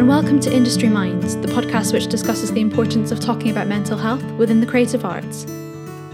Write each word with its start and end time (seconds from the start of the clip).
and 0.00 0.08
welcome 0.08 0.40
to 0.40 0.50
Industry 0.50 0.88
Minds, 0.88 1.36
the 1.36 1.48
podcast 1.48 1.92
which 1.92 2.06
discusses 2.06 2.50
the 2.50 2.62
importance 2.62 3.10
of 3.10 3.20
talking 3.20 3.50
about 3.50 3.66
mental 3.66 3.98
health 3.98 4.22
within 4.38 4.58
the 4.58 4.66
creative 4.66 5.04
arts. 5.04 5.44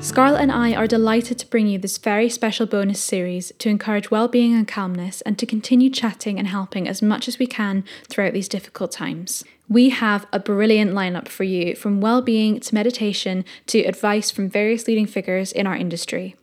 Scarlett 0.00 0.40
and 0.40 0.50
I 0.50 0.74
are 0.74 0.88
delighted 0.88 1.38
to 1.38 1.46
bring 1.46 1.68
you 1.68 1.78
this 1.78 1.96
very 1.96 2.28
special 2.28 2.66
bonus 2.66 3.00
series 3.00 3.52
to 3.60 3.68
encourage 3.68 4.10
well-being 4.10 4.54
and 4.54 4.66
calmness 4.66 5.20
and 5.20 5.38
to 5.38 5.46
continue 5.46 5.88
chatting 5.88 6.36
and 6.36 6.48
helping 6.48 6.88
as 6.88 7.00
much 7.00 7.28
as 7.28 7.38
we 7.38 7.46
can 7.46 7.84
throughout 8.08 8.32
these 8.32 8.48
difficult 8.48 8.90
times. 8.90 9.44
We 9.68 9.90
have 9.90 10.26
a 10.32 10.40
brilliant 10.40 10.90
lineup 10.90 11.28
for 11.28 11.44
you 11.44 11.76
from 11.76 12.00
well-being 12.00 12.58
to 12.58 12.74
meditation 12.74 13.44
to 13.68 13.84
advice 13.84 14.32
from 14.32 14.50
various 14.50 14.88
leading 14.88 15.06
figures 15.06 15.52
in 15.52 15.64
our 15.64 15.76
industry. 15.76 16.34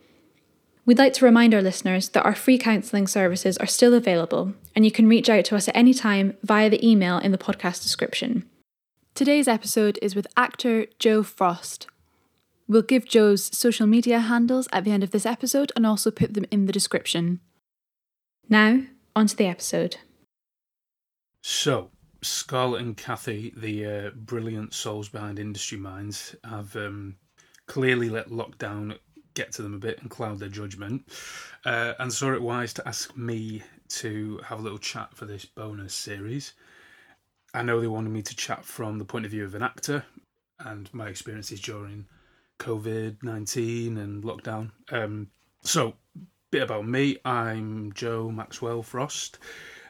We'd 0.85 0.97
like 0.97 1.13
to 1.13 1.25
remind 1.25 1.53
our 1.53 1.61
listeners 1.61 2.09
that 2.09 2.25
our 2.25 2.35
free 2.35 2.57
counselling 2.57 3.07
services 3.07 3.57
are 3.57 3.65
still 3.65 3.93
available, 3.93 4.53
and 4.75 4.83
you 4.83 4.91
can 4.91 5.07
reach 5.07 5.29
out 5.29 5.45
to 5.45 5.55
us 5.55 5.69
at 5.69 5.77
any 5.77 5.93
time 5.93 6.35
via 6.43 6.69
the 6.69 6.85
email 6.85 7.19
in 7.19 7.31
the 7.31 7.37
podcast 7.37 7.83
description. 7.83 8.49
Today's 9.15 9.47
episode 9.47 9.97
is 10.01 10.13
with 10.13 10.27
actor 10.35 10.87
Joe 10.99 11.23
Frost. 11.23 11.87
We'll 12.67 12.81
give 12.81 13.05
Joe's 13.05 13.55
social 13.57 13.87
media 13.87 14.19
handles 14.19 14.67
at 14.73 14.83
the 14.83 14.91
end 14.91 15.03
of 15.03 15.11
this 15.11 15.25
episode 15.25 15.71
and 15.77 15.85
also 15.85 16.11
put 16.11 16.33
them 16.33 16.45
in 16.51 16.65
the 16.65 16.73
description. 16.73 17.39
Now, 18.49 18.81
on 19.15 19.27
to 19.27 19.37
the 19.37 19.45
episode. 19.45 19.97
So, 21.41 21.91
Scarlett 22.21 22.81
and 22.81 22.97
Kathy, 22.97 23.53
the 23.55 23.85
uh, 23.85 24.09
brilliant 24.15 24.73
souls 24.73 25.07
behind 25.07 25.39
Industry 25.39 25.77
Minds, 25.77 26.35
have 26.43 26.75
um, 26.75 27.15
clearly 27.67 28.09
let 28.09 28.29
lockdown 28.29 28.97
get 29.33 29.51
to 29.53 29.61
them 29.61 29.73
a 29.73 29.79
bit 29.79 29.99
and 30.01 30.09
cloud 30.09 30.39
their 30.39 30.49
judgment, 30.49 31.07
uh, 31.65 31.93
and 31.99 32.11
saw 32.11 32.33
it 32.33 32.41
wise 32.41 32.73
to 32.73 32.87
ask 32.87 33.15
me 33.15 33.63
to 33.89 34.39
have 34.45 34.59
a 34.59 34.61
little 34.61 34.77
chat 34.77 35.15
for 35.15 35.25
this 35.25 35.45
bonus 35.45 35.93
series. 35.93 36.53
I 37.53 37.61
know 37.61 37.79
they 37.79 37.87
wanted 37.87 38.09
me 38.11 38.23
to 38.23 38.35
chat 38.35 38.65
from 38.65 38.97
the 38.97 39.05
point 39.05 39.25
of 39.25 39.31
view 39.31 39.45
of 39.45 39.53
an 39.53 39.61
actor 39.61 40.03
and 40.59 40.91
my 40.93 41.07
experiences 41.07 41.61
during 41.61 42.05
COVID 42.59 43.23
19 43.23 43.97
and 43.97 44.23
lockdown. 44.23 44.71
Um, 44.91 45.27
so, 45.61 45.95
bit 46.51 46.63
about 46.63 46.87
me 46.87 47.17
I'm 47.25 47.91
Joe 47.93 48.31
Maxwell 48.31 48.83
Frost. 48.83 49.39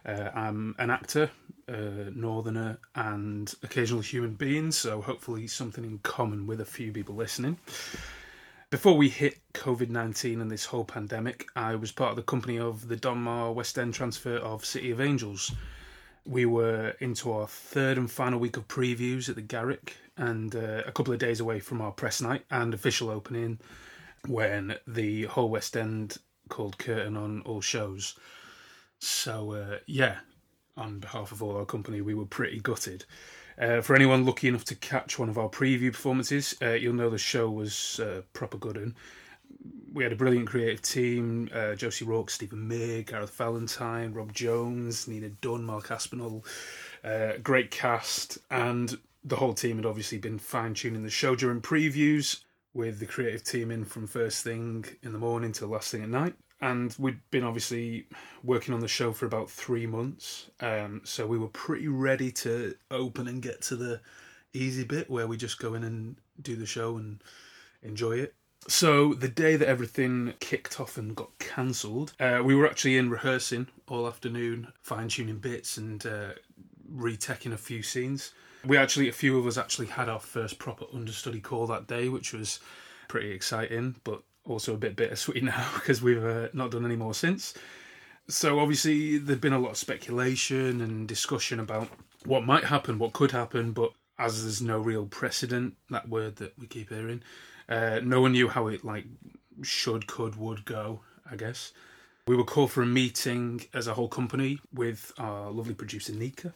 Uh, 0.06 0.30
I'm 0.34 0.76
an 0.80 0.90
actor, 0.90 1.32
uh, 1.70 2.10
northerner, 2.14 2.78
and 2.96 3.54
occasional 3.64 4.02
human 4.02 4.34
being, 4.34 4.72
so 4.72 5.02
hopefully 5.02 5.48
something 5.48 5.86
in 5.86 6.00
common 6.00 6.46
with 6.46 6.60
a 6.60 6.66
few 6.66 6.92
people 6.92 7.16
listening. 7.16 7.58
Before 8.74 8.98
we 8.98 9.08
hit 9.08 9.38
COVID 9.54 9.90
19 9.90 10.42
and 10.42 10.50
this 10.50 10.66
whole 10.66 10.84
pandemic, 10.84 11.46
I 11.56 11.76
was 11.76 11.92
part 11.92 12.10
of 12.10 12.16
the 12.16 12.24
company 12.24 12.58
of 12.58 12.88
the 12.88 12.96
Donmar 12.96 13.54
West 13.54 13.78
End 13.78 13.94
transfer 13.94 14.38
of 14.38 14.66
City 14.66 14.90
of 14.90 15.00
Angels. 15.00 15.52
We 16.26 16.48
were 16.48 16.96
into 17.00 17.32
our 17.34 17.46
third 17.46 18.00
and 18.00 18.10
final 18.10 18.40
week 18.40 18.58
of 18.58 18.68
previews 18.68 19.30
at 19.30 19.36
the 19.36 19.44
Garrick 19.44 19.98
and 20.18 20.56
uh, 20.56 20.82
a 20.88 20.92
couple 20.92 21.14
of 21.14 21.20
days 21.20 21.40
away 21.40 21.60
from 21.60 21.82
our 21.82 21.92
press 21.92 22.20
night 22.20 22.46
and 22.50 22.74
official 22.74 23.12
opening 23.12 23.60
when 24.28 24.76
the 24.88 25.26
whole 25.26 25.52
West 25.52 25.78
End 25.78 26.18
called 26.50 26.80
curtain 26.80 27.16
on 27.16 27.42
all 27.42 27.62
shows. 27.62 28.18
So, 28.98 29.52
uh, 29.52 29.78
yeah, 29.86 30.16
on 30.76 30.98
behalf 30.98 31.32
of 31.32 31.44
all 31.44 31.58
our 31.58 31.66
company, 31.66 32.02
we 32.02 32.16
were 32.16 32.26
pretty 32.26 32.60
gutted. 32.60 33.06
Uh, 33.60 33.82
for 33.82 33.96
anyone 33.96 34.26
lucky 34.26 34.48
enough 34.48 34.66
to 34.66 34.76
catch 34.76 35.20
one 35.20 35.30
of 35.30 35.38
our 35.38 35.50
preview 35.50 35.92
performances, 35.92 36.56
uh, 36.62 36.72
you'll 36.72 36.94
know 36.94 37.10
the 37.10 37.18
show 37.18 37.50
was 37.50 38.00
uh, 38.00 38.22
proper 38.34 38.58
good. 38.58 38.78
And 38.78 38.96
we 39.94 40.04
had 40.04 40.14
a 40.14 40.18
brilliant 40.18 40.48
creative 40.48 40.82
team: 40.82 41.50
uh, 41.54 41.76
Josie 41.76 42.06
Rourke, 42.06 42.30
Stephen 42.30 42.68
Mear, 42.68 43.04
Gareth 43.04 43.36
Valentine, 43.36 44.14
Rob 44.14 44.34
Jones, 44.34 45.08
Nina 45.08 45.30
Dunn, 45.30 45.64
Mark 45.64 45.92
Aspinall. 45.92 46.46
Uh, 47.04 47.34
great 47.44 47.70
cast, 47.70 48.38
and 48.50 48.98
the 49.24 49.36
whole 49.36 49.54
team 49.54 49.78
had 49.78 49.86
obviously 49.86 50.18
been 50.18 50.40
fine 50.40 50.74
tuning 50.74 51.04
the 51.04 51.10
show 51.10 51.36
during 51.36 51.62
previews, 51.62 52.44
with 52.74 53.00
the 53.00 53.06
creative 53.06 53.44
team 53.44 53.72
in 53.72 53.86
from 53.86 54.08
first 54.08 54.44
thing 54.44 54.86
in 55.04 55.14
the 55.14 55.20
morning 55.20 55.52
to 55.54 55.68
last 55.68 55.92
thing 55.92 56.04
at 56.04 56.10
night 56.10 56.36
and 56.64 56.96
we'd 56.98 57.20
been 57.30 57.44
obviously 57.44 58.08
working 58.42 58.74
on 58.74 58.80
the 58.80 58.88
show 58.88 59.12
for 59.12 59.26
about 59.26 59.52
three 59.52 59.86
months, 59.86 60.50
um, 60.62 61.02
so 61.04 61.28
we 61.28 61.38
were 61.38 61.50
pretty 61.50 61.90
ready 61.90 62.32
to 62.32 62.76
open 62.90 63.28
and 63.28 63.42
get 63.42 63.62
to 63.64 63.76
the 63.76 64.00
easy 64.54 64.86
bit 64.86 65.10
where 65.10 65.28
we 65.28 65.36
just 65.36 65.60
go 65.60 65.74
in 65.74 65.84
and 65.84 66.16
do 66.42 66.56
the 66.56 66.66
show 66.66 66.96
and 66.96 67.22
enjoy 67.82 68.14
it. 68.14 68.34
So 68.70 69.14
the 69.14 69.28
day 69.28 69.58
that 69.58 69.68
everything 69.68 70.36
kicked 70.40 70.80
off 70.80 70.98
and 70.98 71.14
got 71.14 71.38
cancelled, 71.38 72.14
uh, 72.18 72.40
we 72.42 72.56
were 72.56 72.66
actually 72.66 72.98
in 72.98 73.10
rehearsing 73.10 73.68
all 73.90 74.08
afternoon, 74.08 74.72
fine 74.82 75.10
tuning 75.10 75.40
bits 75.40 75.76
and 75.76 76.06
uh, 76.06 76.30
reteching 76.96 77.52
a 77.52 77.58
few 77.58 77.84
scenes. 77.84 78.32
We 78.66 78.78
actually, 78.78 79.10
a 79.10 79.14
few 79.14 79.38
of 79.38 79.46
us 79.46 79.58
actually 79.58 79.88
had 79.88 80.08
our 80.08 80.22
first 80.22 80.60
proper 80.60 80.86
understudy 80.94 81.42
call 81.42 81.68
that 81.68 81.88
day, 81.88 82.08
which 82.08 82.32
was 82.32 82.62
pretty 83.10 83.32
exciting. 83.32 83.98
But 84.06 84.24
also 84.46 84.74
a 84.74 84.78
bit 84.78 84.96
bittersweet 84.96 85.44
now 85.44 85.68
because 85.76 86.02
we've 86.02 86.24
uh, 86.24 86.50
not 86.54 86.72
done 86.72 86.86
any 86.86 86.96
more 86.96 87.14
since. 87.14 87.54
So 88.28 88.60
obviously 88.60 89.18
there'd 89.18 89.42
been 89.42 89.54
a 89.54 89.60
lot 89.60 89.72
of 89.72 89.78
speculation 89.78 90.82
and 90.82 91.08
discussion 91.08 91.60
about 91.60 91.90
what 92.26 92.46
might 92.46 92.64
happen, 92.64 93.00
what 93.00 93.14
could 93.14 93.32
happen, 93.32 93.72
but 93.74 93.92
as 94.18 94.44
there's 94.44 94.62
no 94.62 94.80
real 94.80 95.06
precedent, 95.06 95.76
that 95.90 96.08
word 96.08 96.38
that 96.38 96.58
we 96.58 96.68
keep 96.68 96.90
hearing, 96.90 97.22
uh, 97.68 98.00
no 98.04 98.22
one 98.22 98.32
knew 98.32 98.48
how 98.48 98.68
it 98.68 98.86
like 98.86 99.06
should, 99.62 100.08
could, 100.08 100.36
would 100.38 100.64
go. 100.64 101.02
I 101.30 101.36
guess 101.36 101.74
we 102.28 102.36
were 102.36 102.44
called 102.44 102.72
for 102.72 102.82
a 102.82 102.86
meeting 102.86 103.66
as 103.74 103.88
a 103.88 103.94
whole 103.94 104.08
company 104.08 104.60
with 104.74 105.12
our 105.18 105.52
lovely 105.52 105.74
producer 105.74 106.14
Nika 106.14 106.54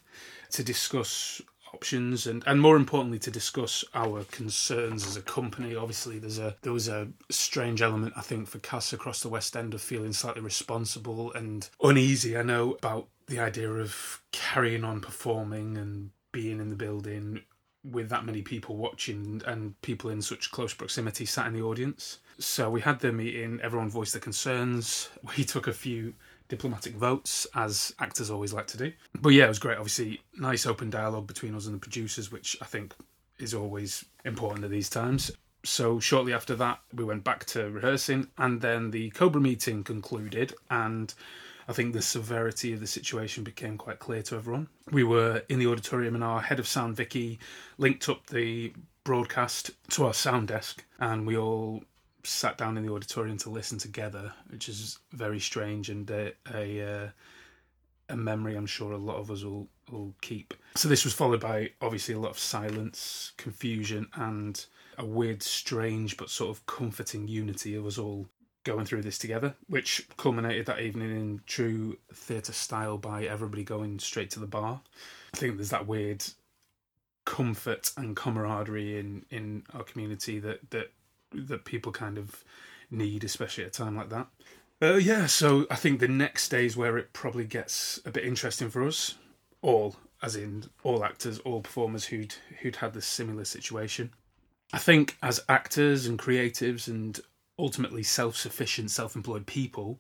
to 0.51 0.63
discuss 0.63 1.41
options 1.77 2.25
and, 2.25 2.43
and 2.47 2.59
more 2.59 2.75
importantly 2.75 3.19
to 3.19 3.29
discuss 3.29 3.85
our 3.93 4.23
concerns 4.25 5.05
as 5.05 5.15
a 5.15 5.21
company. 5.21 5.75
Obviously 5.75 6.17
there's 6.17 6.39
a 6.39 6.55
there 6.63 6.73
was 6.73 6.87
a 6.87 7.07
strange 7.29 7.83
element 7.83 8.13
I 8.17 8.21
think 8.21 8.47
for 8.47 8.57
Cass 8.59 8.93
across 8.93 9.21
the 9.21 9.29
West 9.29 9.55
End 9.55 9.75
of 9.75 9.81
feeling 9.81 10.13
slightly 10.13 10.41
responsible 10.41 11.31
and 11.33 11.69
uneasy, 11.83 12.35
I 12.35 12.41
know, 12.41 12.73
about 12.73 13.09
the 13.27 13.39
idea 13.39 13.69
of 13.71 14.21
carrying 14.31 14.83
on 14.83 15.01
performing 15.01 15.77
and 15.77 16.09
being 16.31 16.59
in 16.59 16.69
the 16.69 16.75
building 16.75 17.41
with 17.83 18.09
that 18.09 18.25
many 18.25 18.41
people 18.41 18.75
watching 18.75 19.41
and 19.45 19.79
people 19.81 20.09
in 20.09 20.21
such 20.21 20.51
close 20.51 20.73
proximity 20.73 21.25
sat 21.25 21.47
in 21.47 21.53
the 21.53 21.61
audience. 21.61 22.19
So 22.39 22.69
we 22.69 22.81
had 22.81 22.99
the 22.99 23.11
meeting, 23.11 23.59
everyone 23.61 23.89
voiced 23.89 24.13
their 24.13 24.21
concerns. 24.21 25.09
We 25.37 25.43
took 25.43 25.67
a 25.67 25.73
few 25.73 26.15
diplomatic 26.49 26.95
votes, 26.95 27.47
as 27.55 27.93
actors 27.99 28.29
always 28.29 28.53
like 28.53 28.67
to 28.67 28.77
do. 28.77 28.93
But 29.19 29.29
yeah, 29.29 29.45
it 29.45 29.49
was 29.49 29.59
great. 29.59 29.77
Obviously, 29.77 30.21
nice 30.37 30.65
open 30.65 30.89
dialogue 30.89 31.27
between 31.27 31.55
us 31.55 31.65
and 31.65 31.75
the 31.75 31.79
producers, 31.79 32.31
which 32.31 32.57
I 32.61 32.65
think 32.65 32.93
is 33.39 33.53
always 33.53 34.05
important 34.25 34.65
at 34.65 34.71
these 34.71 34.89
times. 34.89 35.31
So 35.63 35.99
shortly 35.99 36.33
after 36.33 36.55
that, 36.55 36.79
we 36.93 37.03
went 37.03 37.23
back 37.23 37.45
to 37.45 37.69
rehearsing, 37.69 38.27
and 38.37 38.61
then 38.61 38.91
the 38.91 39.09
Cobra 39.11 39.41
meeting 39.41 39.83
concluded, 39.83 40.53
and 40.69 41.13
I 41.67 41.73
think 41.73 41.93
the 41.93 42.01
severity 42.01 42.71
of 42.73 42.79
the 42.79 42.87
situation 42.87 43.43
became 43.43 43.77
quite 43.77 43.99
clear 43.99 44.21
to 44.23 44.35
everyone. 44.37 44.69
We 44.91 45.03
were 45.03 45.43
in 45.49 45.59
the 45.59 45.67
auditorium, 45.67 46.15
and 46.15 46.23
our 46.23 46.41
head 46.41 46.59
of 46.59 46.67
sound, 46.67 46.95
Vicky, 46.95 47.39
linked 47.77 48.07
up 48.07 48.27
the 48.27 48.71
broadcast 49.03 49.71
to 49.91 50.05
our 50.05 50.13
sound 50.13 50.47
desk, 50.47 50.85
and 50.99 51.27
we 51.27 51.35
all 51.37 51.83
sat 52.23 52.57
down 52.57 52.77
in 52.77 52.85
the 52.85 52.93
auditorium 52.93 53.37
to 53.37 53.49
listen 53.49 53.77
together, 53.77 54.33
which 54.49 54.69
is 54.69 54.99
very 55.11 55.39
strange 55.39 55.89
and 55.89 56.09
a 56.09 56.33
a, 56.53 56.81
uh, 56.81 57.09
a 58.09 58.15
memory 58.15 58.55
I'm 58.55 58.65
sure 58.65 58.91
a 58.91 58.97
lot 58.97 59.17
of 59.17 59.31
us 59.31 59.43
will 59.43 59.67
will 59.91 60.13
keep. 60.21 60.53
So 60.75 60.89
this 60.89 61.03
was 61.03 61.13
followed 61.13 61.41
by 61.41 61.71
obviously 61.81 62.15
a 62.15 62.19
lot 62.19 62.31
of 62.31 62.39
silence, 62.39 63.31
confusion, 63.37 64.07
and 64.15 64.63
a 64.97 65.05
weird, 65.05 65.43
strange 65.43 66.17
but 66.17 66.29
sort 66.29 66.49
of 66.49 66.65
comforting 66.65 67.27
unity 67.27 67.75
of 67.75 67.85
us 67.85 67.97
all 67.97 68.27
going 68.63 68.85
through 68.85 69.01
this 69.01 69.17
together, 69.17 69.55
which 69.67 70.05
culminated 70.17 70.65
that 70.65 70.81
evening 70.81 71.11
in 71.11 71.41
true 71.45 71.97
theatre 72.13 72.51
style 72.51 72.97
by 72.97 73.23
everybody 73.23 73.63
going 73.63 73.97
straight 73.99 74.29
to 74.31 74.39
the 74.39 74.47
bar. 74.47 74.81
I 75.33 75.37
think 75.37 75.55
there's 75.55 75.69
that 75.69 75.87
weird 75.87 76.25
comfort 77.25 77.91
and 77.97 78.15
camaraderie 78.15 78.97
in 78.97 79.25
in 79.29 79.63
our 79.73 79.83
community 79.83 80.39
that 80.39 80.69
that 80.69 80.91
that 81.33 81.65
people 81.65 81.91
kind 81.91 82.17
of 82.17 82.43
need, 82.89 83.23
especially 83.23 83.63
at 83.63 83.69
a 83.69 83.71
time 83.71 83.95
like 83.95 84.09
that. 84.09 84.27
Uh, 84.81 84.95
yeah, 84.95 85.25
so 85.25 85.65
I 85.71 85.75
think 85.75 85.99
the 85.99 86.07
next 86.07 86.49
day 86.49 86.65
is 86.65 86.77
where 86.77 86.97
it 86.97 87.11
probably 87.11 87.45
gets 87.45 87.99
a 88.05 88.11
bit 88.11 88.23
interesting 88.23 88.69
for 88.69 88.85
us 88.85 89.15
all, 89.61 89.95
as 90.21 90.35
in 90.35 90.65
all 90.83 91.03
actors, 91.03 91.39
all 91.39 91.61
performers 91.61 92.05
who'd 92.05 92.35
who'd 92.61 92.75
had 92.77 92.93
this 92.93 93.07
similar 93.07 93.45
situation. 93.45 94.11
I 94.73 94.77
think 94.77 95.17
as 95.23 95.43
actors 95.49 96.05
and 96.05 96.19
creatives 96.19 96.87
and 96.87 97.19
ultimately 97.57 98.03
self-sufficient, 98.03 98.91
self-employed 98.91 99.47
people, 99.47 99.99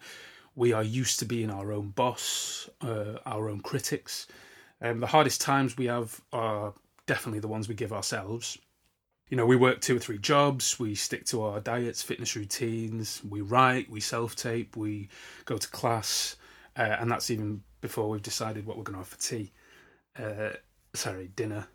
we 0.55 0.73
are 0.73 0.83
used 0.83 1.19
to 1.19 1.25
being 1.25 1.49
our 1.49 1.71
own 1.71 1.89
boss, 1.89 2.69
uh, 2.81 3.17
our 3.25 3.49
own 3.49 3.61
critics. 3.61 4.27
Um, 4.81 4.99
the 4.99 5.07
hardest 5.07 5.41
times 5.41 5.75
we 5.77 5.85
have 5.85 6.21
are 6.31 6.73
definitely 7.07 7.39
the 7.39 7.47
ones 7.47 7.67
we 7.67 7.73
give 7.75 7.93
ourselves 7.93 8.59
you 9.29 9.35
know, 9.35 9.45
we 9.45 9.55
work 9.55 9.81
two 9.81 9.97
or 9.97 9.99
three 9.99 10.17
jobs, 10.17 10.79
we 10.79 10.95
stick 10.95 11.25
to 11.25 11.43
our 11.43 11.59
diets, 11.59 12.01
fitness 12.01 12.35
routines, 12.35 13.21
we 13.27 13.41
write, 13.41 13.89
we 13.89 13.99
self 13.99 14.35
tape, 14.35 14.77
we 14.77 15.09
go 15.45 15.57
to 15.57 15.67
class, 15.69 16.37
uh, 16.77 16.95
and 16.99 17.11
that's 17.11 17.29
even 17.29 17.61
before 17.81 18.09
we've 18.09 18.21
decided 18.21 18.65
what 18.65 18.77
we're 18.77 18.83
going 18.83 18.93
to 18.95 18.99
have 18.99 19.07
for 19.07 19.19
tea. 19.19 19.51
Uh, 20.17 20.51
sorry, 20.93 21.29
dinner, 21.35 21.67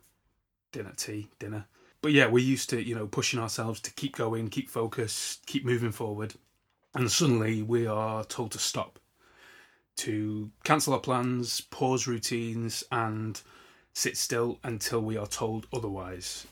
dinner, 0.72 0.92
tea, 0.96 1.28
dinner. 1.38 1.66
But 2.00 2.12
yeah, 2.12 2.26
we're 2.26 2.44
used 2.44 2.70
to, 2.70 2.82
you 2.82 2.94
know, 2.94 3.06
pushing 3.06 3.38
ourselves 3.38 3.80
to 3.82 3.92
keep 3.92 4.16
going, 4.16 4.48
keep 4.48 4.68
focused, 4.68 5.46
keep 5.46 5.64
moving 5.64 5.92
forward. 5.92 6.34
And 6.94 7.10
suddenly 7.10 7.62
we 7.62 7.86
are 7.86 8.24
told 8.24 8.50
to 8.52 8.58
stop, 8.58 8.98
to 9.98 10.50
cancel 10.64 10.94
our 10.94 11.00
plans, 11.00 11.60
pause 11.60 12.06
routines, 12.06 12.82
and 12.90 13.40
sit 13.92 14.16
still 14.16 14.58
until 14.64 15.00
we 15.00 15.16
are 15.16 15.26
told 15.26 15.66
otherwise. 15.72 16.46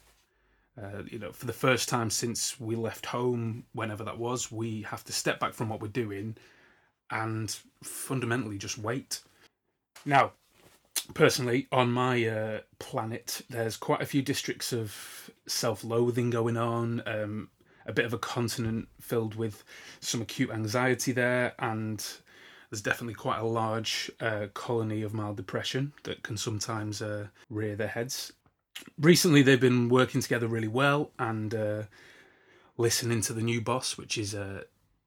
Uh, 0.80 1.02
you 1.06 1.18
know, 1.18 1.32
for 1.32 1.46
the 1.46 1.52
first 1.52 1.88
time 1.88 2.10
since 2.10 2.58
we 2.58 2.74
left 2.74 3.06
home, 3.06 3.64
whenever 3.72 4.04
that 4.04 4.18
was, 4.18 4.50
we 4.50 4.82
have 4.82 5.04
to 5.04 5.12
step 5.12 5.38
back 5.38 5.52
from 5.52 5.68
what 5.68 5.80
we're 5.80 5.88
doing 5.88 6.36
and 7.10 7.58
fundamentally 7.82 8.56
just 8.56 8.78
wait. 8.78 9.20
Now, 10.04 10.32
personally, 11.14 11.66
on 11.70 11.92
my 11.92 12.24
uh, 12.26 12.60
planet, 12.78 13.42
there's 13.50 13.76
quite 13.76 14.00
a 14.00 14.06
few 14.06 14.22
districts 14.22 14.72
of 14.72 15.30
self 15.46 15.84
loathing 15.84 16.30
going 16.30 16.56
on, 16.56 17.02
um, 17.06 17.50
a 17.86 17.92
bit 17.92 18.04
of 18.04 18.12
a 18.12 18.18
continent 18.18 18.88
filled 19.00 19.34
with 19.34 19.64
some 20.00 20.22
acute 20.22 20.50
anxiety 20.50 21.12
there, 21.12 21.54
and 21.58 22.06
there's 22.70 22.82
definitely 22.82 23.14
quite 23.14 23.38
a 23.38 23.44
large 23.44 24.10
uh, 24.20 24.46
colony 24.54 25.02
of 25.02 25.12
mild 25.12 25.36
depression 25.36 25.92
that 26.04 26.22
can 26.22 26.36
sometimes 26.36 27.02
uh, 27.02 27.26
rear 27.50 27.74
their 27.74 27.88
heads. 27.88 28.32
Recently, 28.98 29.42
they've 29.42 29.60
been 29.60 29.88
working 29.88 30.20
together 30.20 30.46
really 30.46 30.68
well 30.68 31.10
and 31.18 31.54
uh, 31.54 31.82
listening 32.76 33.20
to 33.22 33.32
the 33.32 33.42
new 33.42 33.60
boss, 33.60 33.96
which 33.96 34.16
is 34.18 34.34
uh, 34.34 34.64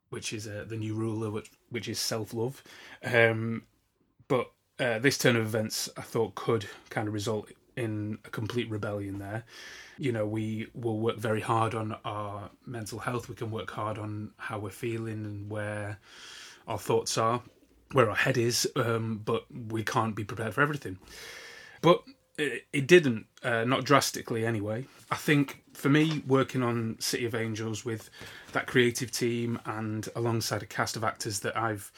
which 0.10 0.32
is 0.32 0.48
uh, 0.48 0.64
the 0.68 0.78
new 0.78 0.94
ruler, 0.94 1.32
which, 1.32 1.50
which 1.70 1.90
is 1.90 2.00
self 2.00 2.34
love. 2.34 2.64
Um, 3.04 3.64
but 4.28 4.52
uh, 4.80 5.00
this 5.00 5.18
turn 5.18 5.36
of 5.36 5.44
events, 5.44 5.90
I 5.98 6.02
thought, 6.02 6.36
could 6.36 6.68
kind 6.90 7.08
of 7.08 7.14
result 7.14 7.50
in 7.76 8.20
a 8.26 8.30
complete 8.30 8.70
rebellion 8.70 9.18
there. 9.18 9.44
You 9.98 10.12
know, 10.12 10.28
we 10.28 10.68
will 10.74 11.00
work 11.00 11.18
very 11.18 11.42
hard 11.42 11.74
on 11.74 11.96
our 12.06 12.52
mental 12.66 13.00
health. 13.00 13.28
We 13.28 13.36
can 13.36 13.52
work 13.52 13.72
hard 13.72 13.98
on 13.98 14.32
how 14.38 14.60
we're 14.60 14.70
feeling 14.70 15.26
and 15.26 15.50
where 15.50 15.98
our 16.68 16.78
thoughts 16.78 17.18
are, 17.18 17.42
where 17.92 18.10
our 18.10 18.16
head 18.16 18.38
is, 18.38 18.68
um, 18.76 19.22
but 19.24 19.46
we 19.70 19.84
can't 19.84 20.16
be 20.16 20.24
prepared 20.24 20.54
for 20.54 20.62
everything. 20.62 20.98
But 21.82 22.04
it, 22.38 22.88
didn't, 22.88 23.28
uh, 23.44 23.64
not 23.64 23.84
drastically 23.84 24.46
anyway. 24.46 24.86
I 25.12 25.16
think 25.16 25.64
for 25.74 25.90
me, 25.90 26.24
working 26.28 26.64
on 26.64 26.98
City 27.00 27.26
of 27.26 27.36
Angels 27.36 27.86
with 27.86 28.10
that 28.54 28.68
creative 28.68 29.12
team 29.12 29.60
and 29.66 30.08
alongside 30.16 30.64
a 30.64 30.66
cast 30.66 30.96
of 30.96 31.04
actors 31.04 31.42
that 31.42 31.58
I've 31.58 31.92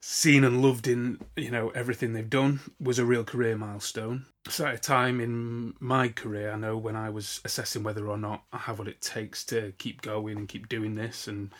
seen 0.00 0.44
and 0.44 0.62
loved 0.62 0.86
in 0.86 1.18
you 1.34 1.50
know 1.50 1.70
everything 1.70 2.12
they've 2.12 2.30
done 2.30 2.60
was 2.80 2.98
a 2.98 3.04
real 3.04 3.24
career 3.24 3.56
milestone. 3.56 4.24
So 4.48 4.66
at 4.66 4.74
a 4.74 4.78
time 4.78 5.20
in 5.20 5.74
my 5.80 6.08
career, 6.08 6.52
I 6.52 6.56
know 6.56 6.76
when 6.76 6.96
I 6.96 7.10
was 7.10 7.40
assessing 7.44 7.82
whether 7.82 8.06
or 8.06 8.16
not 8.16 8.44
I 8.52 8.58
have 8.58 8.78
what 8.78 8.88
it 8.88 9.00
takes 9.00 9.44
to 9.46 9.72
keep 9.78 10.00
going 10.02 10.38
and 10.38 10.48
keep 10.48 10.68
doing 10.68 10.94
this 10.94 11.28
and 11.28 11.52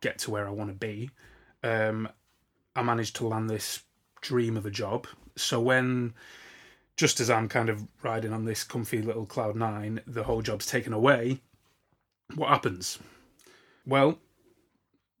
get 0.00 0.18
to 0.20 0.30
where 0.30 0.46
I 0.46 0.50
want 0.50 0.70
to 0.70 0.74
be, 0.74 1.10
um, 1.62 2.08
I 2.76 2.82
managed 2.82 3.16
to 3.16 3.26
land 3.26 3.48
this 3.48 3.82
dream 4.20 4.56
of 4.56 4.66
a 4.66 4.70
job. 4.70 5.06
So 5.36 5.60
when 5.60 6.14
just 6.98 7.20
as 7.20 7.30
I'm 7.30 7.48
kind 7.48 7.68
of 7.68 7.86
riding 8.02 8.32
on 8.32 8.44
this 8.44 8.64
comfy 8.64 9.00
little 9.00 9.24
cloud 9.24 9.54
nine, 9.54 10.00
the 10.04 10.24
whole 10.24 10.42
job's 10.42 10.66
taken 10.66 10.92
away. 10.92 11.38
What 12.34 12.48
happens? 12.48 12.98
Well, 13.86 14.18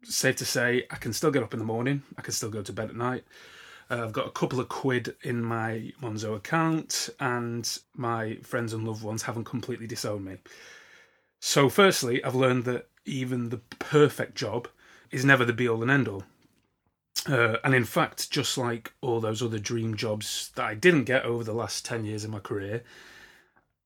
safe 0.02 0.36
to 0.36 0.44
say, 0.44 0.86
I 0.90 0.96
can 0.96 1.12
still 1.12 1.30
get 1.30 1.44
up 1.44 1.54
in 1.54 1.60
the 1.60 1.64
morning. 1.64 2.02
I 2.18 2.22
can 2.22 2.32
still 2.32 2.50
go 2.50 2.62
to 2.62 2.72
bed 2.72 2.90
at 2.90 2.96
night. 2.96 3.24
Uh, 3.88 4.02
I've 4.02 4.12
got 4.12 4.26
a 4.26 4.32
couple 4.32 4.58
of 4.58 4.68
quid 4.68 5.14
in 5.22 5.40
my 5.40 5.92
Monzo 6.02 6.34
account, 6.34 7.10
and 7.20 7.78
my 7.94 8.34
friends 8.42 8.72
and 8.72 8.86
loved 8.86 9.04
ones 9.04 9.22
haven't 9.22 9.44
completely 9.44 9.86
disowned 9.86 10.24
me. 10.24 10.38
So, 11.38 11.68
firstly, 11.68 12.22
I've 12.24 12.34
learned 12.34 12.64
that 12.64 12.88
even 13.04 13.50
the 13.50 13.58
perfect 13.78 14.34
job 14.34 14.66
is 15.12 15.24
never 15.24 15.44
the 15.44 15.52
be 15.52 15.68
all 15.68 15.82
and 15.82 15.92
end 15.92 16.08
all. 16.08 16.24
Uh, 17.28 17.58
and 17.62 17.74
in 17.74 17.84
fact, 17.84 18.30
just 18.30 18.56
like 18.56 18.92
all 19.02 19.20
those 19.20 19.42
other 19.42 19.58
dream 19.58 19.94
jobs 19.94 20.50
that 20.54 20.64
I 20.64 20.74
didn't 20.74 21.04
get 21.04 21.24
over 21.24 21.44
the 21.44 21.52
last 21.52 21.84
10 21.84 22.04
years 22.04 22.24
of 22.24 22.30
my 22.30 22.38
career, 22.38 22.82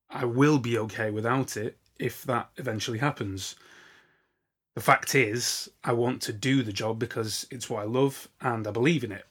I 0.08 0.24
will 0.24 0.58
be 0.58 0.78
okay 0.78 1.10
without 1.10 1.56
it 1.56 1.76
if 1.98 2.22
that 2.24 2.50
eventually 2.56 2.98
happens. 2.98 3.56
The 4.74 4.80
fact 4.80 5.14
is, 5.14 5.68
I 5.82 5.92
want 5.92 6.22
to 6.22 6.32
do 6.32 6.62
the 6.62 6.72
job 6.72 6.98
because 6.98 7.46
it's 7.50 7.68
what 7.68 7.82
I 7.82 7.86
love 7.86 8.28
and 8.40 8.66
I 8.66 8.70
believe 8.70 9.02
in 9.02 9.12
it. 9.12 9.26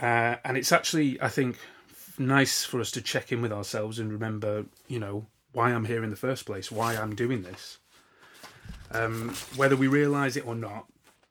Uh, 0.00 0.36
and 0.44 0.56
it's 0.56 0.72
actually, 0.72 1.20
I 1.22 1.28
think, 1.28 1.58
nice 2.18 2.64
for 2.64 2.80
us 2.80 2.90
to 2.92 3.00
check 3.00 3.30
in 3.30 3.40
with 3.40 3.52
ourselves 3.52 3.98
and 3.98 4.12
remember, 4.12 4.64
you 4.88 4.98
know, 4.98 5.26
why 5.52 5.72
I'm 5.72 5.84
here 5.84 6.02
in 6.02 6.10
the 6.10 6.16
first 6.16 6.44
place, 6.44 6.72
why 6.72 6.96
I'm 6.96 7.14
doing 7.14 7.42
this. 7.42 7.78
Um, 8.90 9.30
whether 9.56 9.76
we 9.76 9.86
realize 9.86 10.36
it 10.36 10.46
or 10.46 10.54
not, 10.54 10.86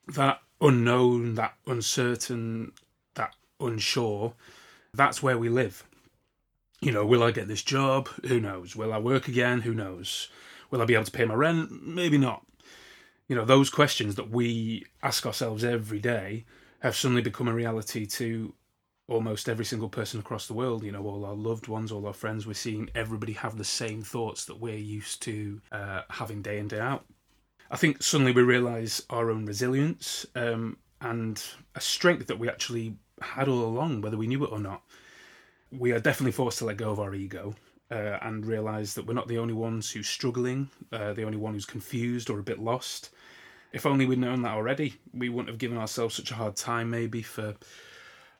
that 0.08 0.42
unknown, 0.62 1.36
that 1.36 1.56
uncertain, 1.66 2.72
that 3.16 3.34
unsure, 3.60 4.34
that's 4.94 5.22
where 5.24 5.38
we 5.38 5.50
live. 5.50 5.84
You 6.80 6.92
know, 6.92 7.06
will 7.06 7.24
I 7.24 7.32
get 7.32 7.48
this 7.48 7.64
job? 7.64 8.08
Who 8.28 8.40
knows? 8.40 8.76
Will 8.76 8.94
I 8.94 8.98
work 8.98 9.28
again? 9.28 9.62
Who 9.62 9.74
knows? 9.74 10.30
Will 10.70 10.82
I 10.82 10.86
be 10.86 10.94
able 10.94 11.06
to 11.06 11.12
pay 11.12 11.26
my 11.26 11.36
rent? 11.36 11.86
Maybe 11.86 12.18
not 12.18 12.46
you 13.32 13.38
know 13.38 13.46
those 13.46 13.70
questions 13.70 14.16
that 14.16 14.30
we 14.30 14.86
ask 15.02 15.26
ourselves 15.26 15.64
every 15.64 16.00
day 16.00 16.44
have 16.82 16.98
suddenly 16.98 17.22
become 17.22 17.48
a 17.48 17.54
reality 17.54 18.06
to 18.06 18.54
almost 19.08 19.48
every 19.48 19.64
single 19.64 19.88
person 19.88 20.20
across 20.20 20.48
the 20.48 20.54
world 20.54 20.84
you 20.84 20.92
know 20.92 21.06
all 21.06 21.24
our 21.24 21.34
loved 21.34 21.70
ones 21.70 21.94
all 21.94 22.06
our 22.06 22.14
friends 22.14 22.46
we're 22.46 22.54
seeing 22.54 22.90
everybody 22.94 23.32
have 23.32 23.58
the 23.58 23.64
same 23.64 24.02
thoughts 24.02 24.44
that 24.44 24.60
we're 24.60 24.76
used 24.76 25.22
to 25.22 25.62
uh, 25.72 26.02
having 26.10 26.42
day 26.42 26.58
in 26.58 26.68
day 26.68 26.82
out 26.82 27.06
i 27.72 27.76
think 27.76 28.04
suddenly 28.04 28.32
we 28.32 28.44
realize 28.44 29.04
our 29.10 29.32
own 29.32 29.46
resilience 29.46 30.26
um, 30.36 30.78
and 31.02 31.44
a 31.74 31.82
strength 31.82 32.28
that 32.28 32.38
we 32.38 32.48
actually 32.48 32.96
had 33.22 33.48
all 33.48 33.66
along 33.66 34.02
whether 34.02 34.18
we 34.18 34.28
knew 34.28 34.44
it 34.44 34.52
or 34.52 34.60
not 34.60 34.84
we 35.72 35.92
are 35.92 36.00
definitely 36.00 36.32
forced 36.32 36.60
to 36.60 36.66
let 36.66 36.78
go 36.78 36.92
of 36.92 37.00
our 37.00 37.16
ego 37.16 37.56
uh, 37.92 38.18
and 38.22 38.46
realize 38.46 38.94
that 38.94 39.06
we're 39.06 39.14
not 39.14 39.28
the 39.28 39.38
only 39.38 39.54
ones 39.54 39.92
who's 39.92 40.08
struggling, 40.08 40.70
uh, 40.94 41.14
the 41.14 41.24
only 41.24 41.38
one 41.38 41.54
who's 41.54 41.66
confused 41.66 42.30
or 42.30 42.40
a 42.40 42.44
bit 42.44 42.60
lost. 42.60 43.10
If 43.74 43.86
only 43.86 44.06
we'd 44.06 44.20
known 44.20 44.42
that 44.44 44.54
already, 44.54 44.96
we 45.14 45.30
wouldn't 45.30 45.50
have 45.50 45.58
given 45.58 45.78
ourselves 45.78 46.16
such 46.16 46.32
a 46.32 46.36
hard 46.36 46.56
time, 46.56 46.90
maybe, 46.90 47.22
for, 47.22 47.56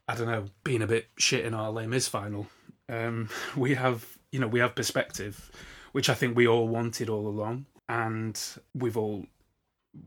I 0.08 0.16
don't 0.16 0.28
know, 0.28 0.46
being 0.64 0.82
a 0.82 0.88
bit 0.88 1.08
shit 1.18 1.46
in 1.46 1.54
our 1.54 1.70
Les 1.72 2.08
final. 2.08 2.48
Um, 2.88 3.30
we 3.56 3.76
have, 3.76 4.06
you 4.32 4.40
know, 4.40 4.48
we 4.48 4.60
have 4.60 4.76
perspective, 4.76 5.52
which 5.92 6.10
I 6.10 6.14
think 6.14 6.36
we 6.36 6.48
all 6.48 6.68
wanted 6.68 7.10
all 7.10 7.28
along, 7.28 7.66
and 7.92 8.42
we've 8.74 8.96
all, 8.96 9.26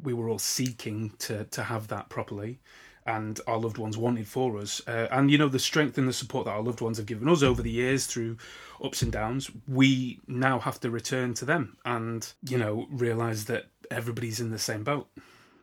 we 0.03 0.14
were 0.14 0.31
all 0.31 0.38
seeking 0.38 1.12
to 1.19 1.45
to 1.45 1.62
have 1.62 1.88
that 1.88 2.09
properly 2.09 2.61
and 3.07 3.38
our 3.47 3.59
loved 3.59 3.76
ones 3.76 3.99
wanted 3.99 4.26
for 4.26 4.57
us. 4.57 4.81
Uh, 4.88 5.07
and 5.11 5.31
you 5.31 5.37
know 5.37 5.49
the 5.49 5.59
strength 5.59 5.99
and 5.99 6.09
the 6.09 6.12
support 6.12 6.47
that 6.47 6.53
our 6.53 6.62
loved 6.62 6.81
ones 6.81 6.97
have 6.97 7.05
given 7.05 7.29
us 7.29 7.43
over 7.43 7.61
the 7.61 7.71
years 7.71 8.07
through 8.07 8.38
ups 8.83 9.03
and 9.03 9.12
downs. 9.12 9.50
We 9.69 10.21
now 10.26 10.59
have 10.59 10.81
to 10.81 10.91
return 10.91 11.35
to 11.35 11.45
them 11.45 11.76
and 11.85 12.26
you 12.49 12.57
know 12.57 12.87
realize 12.91 13.45
that 13.45 13.67
everybody's 13.91 14.41
in 14.41 14.50
the 14.50 14.59
same 14.59 14.83
boat. 14.83 15.07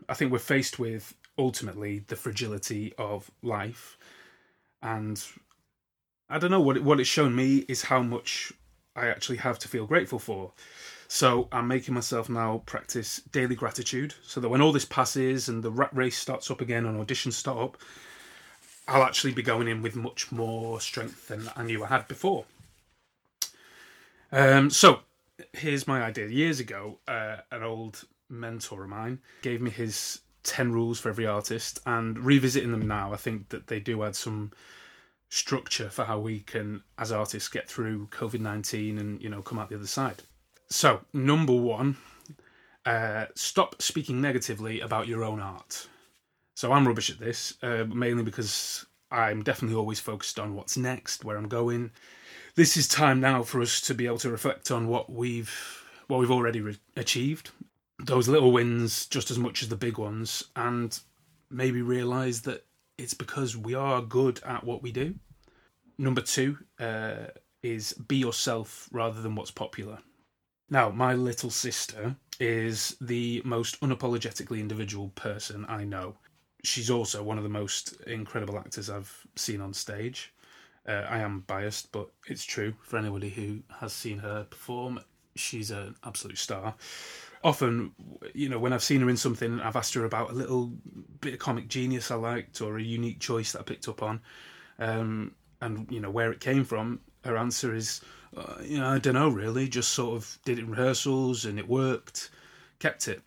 I 0.08 0.14
think 0.14 0.32
we're 0.32 0.38
faced 0.38 0.78
with 0.78 1.16
ultimately 1.40 2.04
the 2.08 2.16
fragility 2.16 2.94
of 3.00 3.32
life, 3.42 3.98
and 4.84 5.24
I 6.30 6.38
don't 6.38 6.52
know 6.52 6.62
what 6.62 6.78
it, 6.78 6.84
what 6.84 7.00
it's 7.00 7.10
shown 7.10 7.36
me 7.36 7.66
is 7.68 7.82
how 7.82 8.04
much 8.04 8.54
I 8.96 9.08
actually 9.08 9.38
have 9.38 9.58
to 9.60 9.68
feel 9.68 9.88
grateful 9.88 10.20
for. 10.20 10.54
So 11.14 11.50
I'm 11.52 11.68
making 11.68 11.94
myself 11.94 12.30
now 12.30 12.64
practice 12.66 13.20
daily 13.34 13.54
gratitude 13.54 14.14
so 14.24 14.40
that 14.40 14.48
when 14.48 14.62
all 14.62 14.72
this 14.72 14.86
passes 14.86 15.50
and 15.50 15.62
the 15.62 15.70
rat 15.70 15.90
race 15.94 16.18
starts 16.18 16.50
up 16.50 16.62
again 16.62 16.86
and 16.86 16.98
auditions 17.06 17.34
start 17.34 17.58
up, 17.58 17.78
I'll 18.88 19.04
actually 19.04 19.34
be 19.34 19.44
going 19.44 19.68
in 19.68 19.82
with 19.82 19.94
much 19.94 20.32
more 20.32 20.80
strength 20.80 21.28
than 21.28 21.50
I 21.58 21.64
knew 21.64 21.84
I 21.84 21.88
had 21.88 22.08
before. 22.08 22.46
Um, 24.32 24.70
so 24.70 25.02
here's 25.52 25.86
my 25.86 26.02
idea. 26.02 26.28
Years 26.28 26.62
ago, 26.62 27.00
uh, 27.10 27.40
an 27.52 27.62
old 27.62 28.06
mentor 28.30 28.84
of 28.84 28.90
mine 28.90 29.20
gave 29.42 29.60
me 29.60 29.70
his 29.70 30.22
10 30.44 30.72
rules 30.72 30.98
for 30.98 31.10
every 31.10 31.28
artist, 31.28 31.82
and 31.86 32.20
revisiting 32.20 32.72
them 32.72 32.88
now, 32.88 33.12
I 33.12 33.18
think 33.18 33.50
that 33.50 33.68
they 33.68 33.82
do 33.82 34.02
add 34.04 34.16
some 34.16 34.54
structure 35.28 35.90
for 35.90 36.06
how 36.06 36.20
we 36.20 36.40
can, 36.40 36.84
as 36.98 37.12
artists, 37.12 37.50
get 37.50 37.68
through 37.68 38.08
COVID 38.12 38.40
19 38.40 38.98
and, 38.98 39.22
you 39.22 39.28
know, 39.28 39.42
come 39.42 39.60
out 39.60 39.68
the 39.68 39.76
other 39.76 39.86
side. 39.86 40.24
So, 40.72 41.02
number 41.12 41.52
one, 41.52 41.98
uh, 42.86 43.26
stop 43.36 43.82
speaking 43.82 44.22
negatively 44.22 44.80
about 44.80 45.06
your 45.06 45.22
own 45.22 45.42
art. 45.42 45.90
So, 46.56 46.72
I'm 46.72 46.88
rubbish 46.88 47.10
at 47.10 47.20
this, 47.20 47.58
uh, 47.62 47.84
mainly 47.84 48.24
because 48.24 48.86
I'm 49.12 49.44
definitely 49.44 49.76
always 49.76 50.00
focused 50.00 50.40
on 50.40 50.56
what's 50.56 50.78
next, 50.78 51.26
where 51.26 51.36
I'm 51.36 51.50
going. 51.50 51.92
This 52.56 52.78
is 52.78 52.88
time 52.88 53.20
now 53.20 53.44
for 53.44 53.62
us 53.62 53.82
to 53.82 53.94
be 53.94 54.06
able 54.06 54.20
to 54.20 54.30
reflect 54.30 54.72
on 54.72 54.88
what 54.88 55.12
we've 55.12 55.54
what 56.08 56.22
we've 56.22 56.32
already 56.32 56.62
re- 56.62 56.80
achieved, 56.96 57.52
those 58.00 58.30
little 58.30 58.54
wins 58.54 59.08
just 59.08 59.30
as 59.30 59.38
much 59.38 59.62
as 59.62 59.68
the 59.68 59.76
big 59.76 59.98
ones, 59.98 60.46
and 60.56 60.98
maybe 61.50 61.82
realize 61.82 62.44
that 62.44 62.66
it's 62.98 63.14
because 63.14 63.58
we 63.58 63.76
are 63.76 64.02
good 64.02 64.40
at 64.46 64.64
what 64.64 64.82
we 64.82 64.94
do. 64.94 65.16
Number 65.98 66.22
two, 66.22 66.58
uh, 66.80 67.28
is 67.62 67.92
be 67.94 68.16
yourself 68.16 68.88
rather 68.94 69.22
than 69.22 69.36
what's 69.36 69.52
popular. 69.52 70.00
Now, 70.72 70.90
my 70.90 71.14
little 71.14 71.50
sister 71.50 72.16
is 72.40 72.96
the 73.02 73.42
most 73.44 73.80
unapologetically 73.82 74.62
individual 74.62 75.10
person 75.10 75.66
I 75.68 75.84
know. 75.84 76.16
She's 76.64 76.90
also 76.90 77.22
one 77.22 77.38
of 77.38 77.44
the 77.44 77.50
most 77.50 78.00
incredible 78.08 78.58
actors 78.58 78.90
I've 78.90 79.28
seen 79.36 79.60
on 79.60 79.74
stage. 79.74 80.34
Uh, 80.88 81.06
I 81.10 81.20
am 81.20 81.42
biased, 81.42 81.92
but 81.92 82.08
it's 82.26 82.46
true 82.46 82.74
for 82.84 82.98
anybody 82.98 83.30
who 83.30 83.60
has 83.82 83.92
seen 83.92 84.20
her 84.20 84.46
perform. 84.46 85.02
She's 85.36 85.72
an 85.72 85.96
absolute 86.06 86.38
star. 86.38 86.74
Often, 87.44 87.92
you 88.34 88.48
know, 88.48 88.58
when 88.58 88.72
I've 88.72 88.84
seen 88.84 89.02
her 89.02 89.10
in 89.10 89.18
something, 89.18 89.60
I've 89.60 89.76
asked 89.76 89.94
her 89.96 90.06
about 90.06 90.30
a 90.30 90.34
little 90.34 90.72
bit 91.20 91.34
of 91.34 91.40
comic 91.40 91.68
genius 91.68 92.12
I 92.12 92.16
liked 92.16 92.62
or 92.62 92.78
a 92.78 92.82
unique 92.82 93.20
choice 93.20 93.52
that 93.52 93.60
I 93.60 93.64
picked 93.64 93.90
up 93.90 94.02
on, 94.02 94.22
um, 94.80 95.36
and 95.60 95.92
you 95.92 96.00
know 96.00 96.10
where 96.10 96.32
it 96.32 96.40
came 96.40 96.64
from. 96.64 97.02
Her 97.26 97.38
answer 97.38 97.76
is, 97.76 98.02
uh, 98.36 98.56
you 98.64 98.78
know, 98.80 98.88
I 98.88 99.00
don't 99.00 99.16
know 99.16 99.30
really. 99.30 99.68
Just 99.68 99.92
sort 99.92 100.16
of 100.16 100.40
did 100.46 100.58
it 100.58 100.64
in 100.64 100.72
rehearsals 100.72 101.46
and 101.46 101.60
it 101.60 101.68
worked, 101.68 102.30
kept 102.80 103.08
it. 103.08 103.22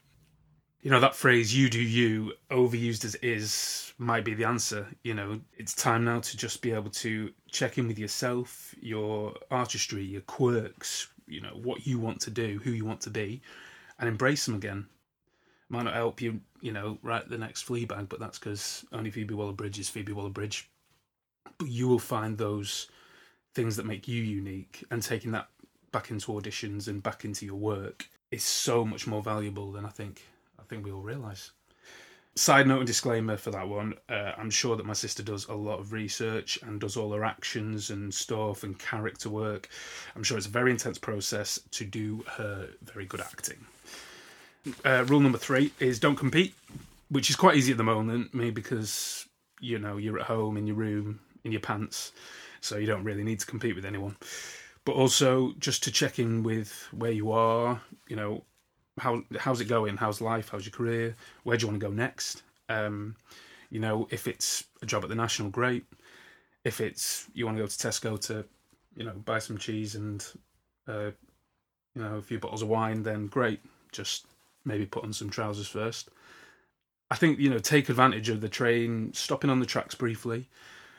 You 0.84 0.90
know 0.90 1.00
that 1.00 1.14
phrase 1.14 1.56
you 1.56 1.70
do 1.70 1.80
you 1.80 2.34
overused 2.50 3.06
as 3.06 3.14
is 3.16 3.94
might 3.96 4.22
be 4.22 4.34
the 4.34 4.44
answer. 4.44 4.86
You 5.02 5.14
know 5.14 5.40
it's 5.56 5.74
time 5.74 6.04
now 6.04 6.20
to 6.20 6.36
just 6.36 6.60
be 6.60 6.72
able 6.72 6.90
to 6.90 7.32
check 7.50 7.78
in 7.78 7.88
with 7.88 7.98
yourself 7.98 8.74
your 8.80 9.34
artistry 9.50 10.04
your 10.04 10.20
quirks 10.22 11.08
you 11.26 11.40
know 11.40 11.58
what 11.62 11.86
you 11.86 11.98
want 11.98 12.20
to 12.20 12.30
do 12.30 12.60
who 12.62 12.72
you 12.72 12.84
want 12.84 13.00
to 13.00 13.10
be 13.10 13.40
and 13.98 14.08
embrace 14.10 14.44
them 14.44 14.56
again. 14.56 14.86
Might 15.70 15.84
not 15.84 15.94
help 15.94 16.20
you 16.20 16.40
you 16.60 16.72
know 16.72 16.98
write 17.02 17.30
the 17.30 17.38
next 17.38 17.66
fleabag 17.66 18.10
but 18.10 18.20
that's 18.20 18.38
because 18.38 18.84
only 18.92 19.10
phoebe 19.10 19.32
waller-bridge 19.32 19.78
is 19.78 19.88
phoebe 19.88 20.12
waller-bridge. 20.12 20.68
But 21.56 21.68
you 21.68 21.88
will 21.88 21.98
find 21.98 22.36
those 22.36 22.88
things 23.54 23.76
that 23.76 23.86
make 23.86 24.08
you 24.08 24.22
unique 24.22 24.84
and 24.90 25.02
taking 25.02 25.32
that 25.32 25.48
back 25.92 26.10
into 26.10 26.32
auditions 26.32 26.88
and 26.88 27.02
back 27.02 27.24
into 27.24 27.46
your 27.46 27.54
work 27.54 28.08
is 28.30 28.42
so 28.42 28.84
much 28.84 29.06
more 29.06 29.22
valuable 29.22 29.70
than 29.72 29.84
i 29.84 29.88
think 29.88 30.22
I 30.64 30.66
think 30.66 30.84
we 30.84 30.92
all 30.92 31.02
realise. 31.02 31.50
Side 32.36 32.66
note 32.66 32.78
and 32.78 32.86
disclaimer 32.86 33.36
for 33.36 33.50
that 33.52 33.68
one 33.68 33.94
uh, 34.08 34.32
I'm 34.36 34.50
sure 34.50 34.76
that 34.76 34.86
my 34.86 34.92
sister 34.92 35.22
does 35.22 35.46
a 35.46 35.54
lot 35.54 35.78
of 35.78 35.92
research 35.92 36.58
and 36.62 36.80
does 36.80 36.96
all 36.96 37.12
her 37.12 37.24
actions 37.24 37.90
and 37.90 38.12
stuff 38.12 38.64
and 38.64 38.76
character 38.78 39.30
work. 39.30 39.68
I'm 40.16 40.24
sure 40.24 40.36
it's 40.36 40.46
a 40.46 40.50
very 40.50 40.72
intense 40.72 40.98
process 40.98 41.60
to 41.72 41.84
do 41.84 42.24
her 42.36 42.68
very 42.82 43.04
good 43.04 43.20
acting. 43.20 43.64
Uh, 44.84 45.04
rule 45.06 45.20
number 45.20 45.38
three 45.38 45.72
is 45.78 46.00
don't 46.00 46.16
compete, 46.16 46.54
which 47.08 47.30
is 47.30 47.36
quite 47.36 47.56
easy 47.56 47.72
at 47.72 47.78
the 47.78 47.84
moment, 47.84 48.34
maybe 48.34 48.50
because 48.50 49.26
you 49.60 49.78
know 49.78 49.98
you're 49.98 50.18
at 50.18 50.26
home 50.26 50.56
in 50.56 50.66
your 50.66 50.76
room 50.76 51.20
in 51.44 51.52
your 51.52 51.60
pants, 51.60 52.10
so 52.64 52.78
you 52.78 52.86
don't 52.86 53.04
really 53.04 53.22
need 53.22 53.40
to 53.40 53.46
compete 53.46 53.76
with 53.76 53.84
anyone. 53.84 54.16
But 54.84 54.92
also 54.92 55.52
just 55.58 55.84
to 55.84 55.90
check 55.90 56.18
in 56.18 56.42
with 56.42 56.88
where 56.92 57.10
you 57.10 57.30
are, 57.32 57.80
you 58.08 58.16
know, 58.16 58.44
how 58.98 59.22
how's 59.38 59.60
it 59.60 59.66
going? 59.66 59.96
How's 59.96 60.20
life? 60.20 60.48
How's 60.50 60.64
your 60.64 60.72
career? 60.72 61.16
Where 61.42 61.56
do 61.56 61.62
you 61.64 61.68
want 61.68 61.80
to 61.80 61.86
go 61.86 61.92
next? 61.92 62.42
Um, 62.68 63.16
you 63.70 63.80
know, 63.80 64.08
if 64.10 64.26
it's 64.26 64.64
a 64.82 64.86
job 64.86 65.02
at 65.02 65.08
the 65.08 65.14
National, 65.14 65.50
great. 65.50 65.84
If 66.64 66.80
it's 66.80 67.26
you 67.34 67.44
want 67.44 67.58
to 67.58 67.62
go 67.62 67.66
to 67.66 67.76
Tesco 67.76 68.18
to, 68.28 68.44
you 68.96 69.04
know, 69.04 69.12
buy 69.12 69.38
some 69.40 69.58
cheese 69.58 69.94
and, 69.94 70.24
uh, 70.88 71.10
you 71.94 72.02
know, 72.02 72.16
a 72.16 72.22
few 72.22 72.38
bottles 72.38 72.62
of 72.62 72.68
wine, 72.68 73.02
then 73.02 73.26
great. 73.26 73.60
Just 73.92 74.26
maybe 74.64 74.86
put 74.86 75.04
on 75.04 75.12
some 75.12 75.28
trousers 75.28 75.68
first. 75.68 76.08
I 77.10 77.16
think 77.16 77.38
you 77.38 77.50
know, 77.50 77.58
take 77.58 77.88
advantage 77.90 78.30
of 78.30 78.40
the 78.40 78.48
train, 78.48 79.12
stopping 79.12 79.50
on 79.50 79.60
the 79.60 79.66
tracks 79.66 79.94
briefly, 79.94 80.48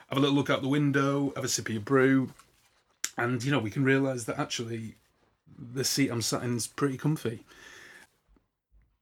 have 0.10 0.18
a 0.18 0.22
little 0.22 0.36
look 0.36 0.50
out 0.50 0.62
the 0.62 0.68
window, 0.68 1.34
have 1.36 1.44
a 1.44 1.48
sip 1.48 1.68
of 1.68 1.74
your 1.74 1.82
brew, 1.82 2.32
and 3.18 3.44
you 3.44 3.52
know, 3.52 3.60
we 3.60 3.72
can 3.72 3.84
realise 3.84 4.26
that 4.26 4.40
actually 4.40 4.96
the 5.58 5.84
seat 5.84 6.10
I'm 6.10 6.22
sat 6.22 6.44
in 6.44 6.58
is 6.58 6.68
pretty 6.68 6.98
comfy 6.98 7.44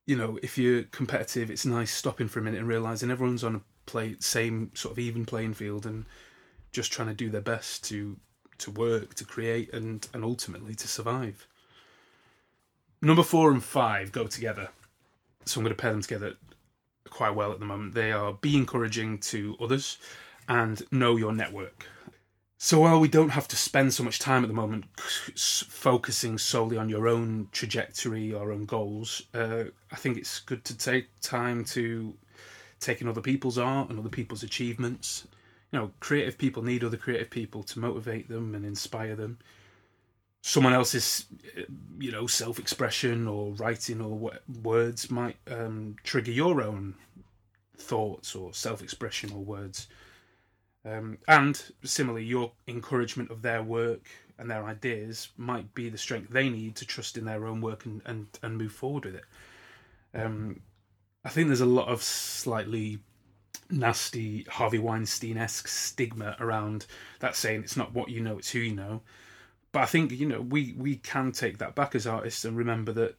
you 0.05 0.17
know, 0.17 0.37
if 0.43 0.57
you're 0.57 0.83
competitive, 0.83 1.49
it's 1.49 1.65
nice 1.65 1.93
stopping 1.93 2.27
for 2.27 2.39
a 2.39 2.43
minute 2.43 2.59
and 2.59 2.67
realizing 2.67 3.09
everyone's 3.09 3.43
on 3.43 3.55
a 3.55 3.61
play 3.85 4.15
same 4.19 4.71
sort 4.73 4.93
of 4.93 4.99
even 4.99 5.25
playing 5.25 5.53
field 5.53 5.85
and 5.85 6.05
just 6.71 6.91
trying 6.91 7.07
to 7.07 7.13
do 7.13 7.29
their 7.29 7.41
best 7.41 7.83
to 7.85 8.17
to 8.57 8.71
work, 8.71 9.13
to 9.15 9.25
create, 9.25 9.73
and 9.73 10.07
and 10.13 10.23
ultimately 10.23 10.75
to 10.75 10.87
survive. 10.87 11.47
Number 13.01 13.23
four 13.23 13.51
and 13.51 13.63
five 13.63 14.11
go 14.11 14.27
together, 14.27 14.69
so 15.45 15.59
I'm 15.59 15.65
going 15.65 15.75
to 15.75 15.81
pair 15.81 15.91
them 15.91 16.01
together 16.01 16.35
quite 17.09 17.35
well 17.35 17.51
at 17.51 17.59
the 17.59 17.65
moment. 17.65 17.93
They 17.93 18.11
are 18.11 18.33
be 18.33 18.57
encouraging 18.57 19.19
to 19.19 19.55
others 19.61 19.97
and 20.47 20.81
know 20.91 21.15
your 21.15 21.33
network. 21.33 21.87
So 22.57 22.79
while 22.79 22.99
we 23.01 23.09
don't 23.09 23.31
have 23.31 23.49
to 23.49 23.57
spend 23.57 23.93
so 23.93 24.03
much 24.03 24.19
time 24.19 24.43
at 24.43 24.47
the 24.47 24.53
moment 24.53 24.85
focusing 24.95 26.37
solely 26.37 26.77
on 26.77 26.87
your 26.87 27.09
own 27.09 27.49
trajectory 27.51 28.33
or 28.33 28.53
own 28.53 28.63
goals, 28.63 29.23
uh, 29.33 29.65
I 29.91 29.95
think 29.97 30.17
it's 30.17 30.39
good 30.39 30.63
to 30.63 30.77
take 30.77 31.09
time 31.19 31.65
to 31.65 32.13
take 32.79 33.01
in 33.01 33.09
other 33.09 33.19
people's 33.19 33.57
art 33.57 33.89
and 33.89 33.99
other 33.99 34.07
people's 34.07 34.43
achievements. 34.43 35.27
You 35.71 35.79
know, 35.79 35.91
creative 35.99 36.37
people 36.37 36.63
need 36.63 36.85
other 36.85 36.95
creative 36.95 37.29
people 37.29 37.63
to 37.63 37.79
motivate 37.79 38.29
them 38.29 38.55
and 38.55 38.63
inspire 38.63 39.15
them. 39.15 39.39
Someone 40.41 40.73
else's, 40.73 41.25
you 41.99 42.11
know, 42.13 42.27
self-expression 42.27 43.27
or 43.27 43.51
writing 43.55 43.99
or 43.99 44.31
words 44.61 45.11
might 45.11 45.37
um, 45.51 45.97
trigger 46.03 46.31
your 46.31 46.61
own 46.61 46.95
thoughts 47.77 48.35
or 48.35 48.53
self-expression 48.53 49.31
or 49.33 49.43
words. 49.43 49.87
Um, 50.85 51.17
and 51.27 51.61
similarly, 51.83 52.25
your 52.25 52.51
encouragement 52.67 53.31
of 53.31 53.41
their 53.41 53.63
work 53.63 54.05
and 54.37 54.49
their 54.49 54.65
ideas 54.65 55.29
might 55.37 55.73
be 55.73 55.89
the 55.89 55.97
strength 55.97 56.29
they 56.29 56.49
need 56.49 56.75
to 56.75 56.85
trust 56.85 57.17
in 57.17 57.25
their 57.25 57.47
own 57.47 57.61
work 57.61 57.85
and, 57.85 58.01
and, 58.05 58.27
and 58.41 58.57
move 58.57 58.73
forward 58.73 59.05
with 59.05 59.15
it. 59.15 59.23
Um, 60.13 60.59
I 61.23 61.29
think 61.29 61.47
there's 61.47 61.61
a 61.61 61.65
lot 61.65 61.87
of 61.87 62.03
slightly 62.03 62.99
nasty 63.69 64.45
Harvey 64.49 64.79
Weinstein 64.79 65.37
esque 65.37 65.67
stigma 65.67 66.35
around 66.39 66.85
that 67.19 67.35
saying 67.35 67.61
it's 67.63 67.77
not 67.77 67.93
what 67.93 68.09
you 68.09 68.19
know, 68.19 68.37
it's 68.37 68.51
who 68.51 68.59
you 68.59 68.75
know. 68.75 69.01
But 69.71 69.83
I 69.83 69.85
think, 69.85 70.11
you 70.11 70.27
know, 70.27 70.41
we, 70.41 70.75
we 70.77 70.97
can 70.97 71.31
take 71.31 71.57
that 71.59 71.75
back 71.75 71.95
as 71.95 72.05
artists 72.05 72.45
and 72.45 72.57
remember 72.57 72.91
that 72.93 73.15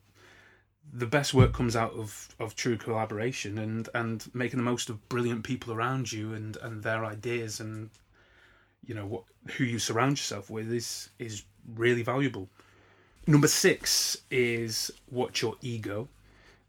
the 0.92 1.06
best 1.06 1.34
work 1.34 1.52
comes 1.52 1.74
out 1.74 1.92
of, 1.94 2.28
of 2.38 2.54
true 2.54 2.76
collaboration 2.76 3.58
and, 3.58 3.88
and 3.94 4.26
making 4.34 4.58
the 4.58 4.64
most 4.64 4.88
of 4.90 5.08
brilliant 5.08 5.42
people 5.42 5.72
around 5.72 6.12
you 6.12 6.32
and, 6.34 6.56
and 6.58 6.82
their 6.82 7.04
ideas 7.04 7.60
and 7.60 7.90
you 8.86 8.94
know 8.94 9.06
what 9.06 9.24
who 9.56 9.64
you 9.64 9.78
surround 9.78 10.12
yourself 10.12 10.50
with 10.50 10.72
is 10.72 11.10
is 11.18 11.44
really 11.74 12.02
valuable. 12.02 12.48
Number 13.26 13.48
six 13.48 14.18
is 14.30 14.90
watch 15.10 15.42
your 15.42 15.56
ego. 15.62 16.08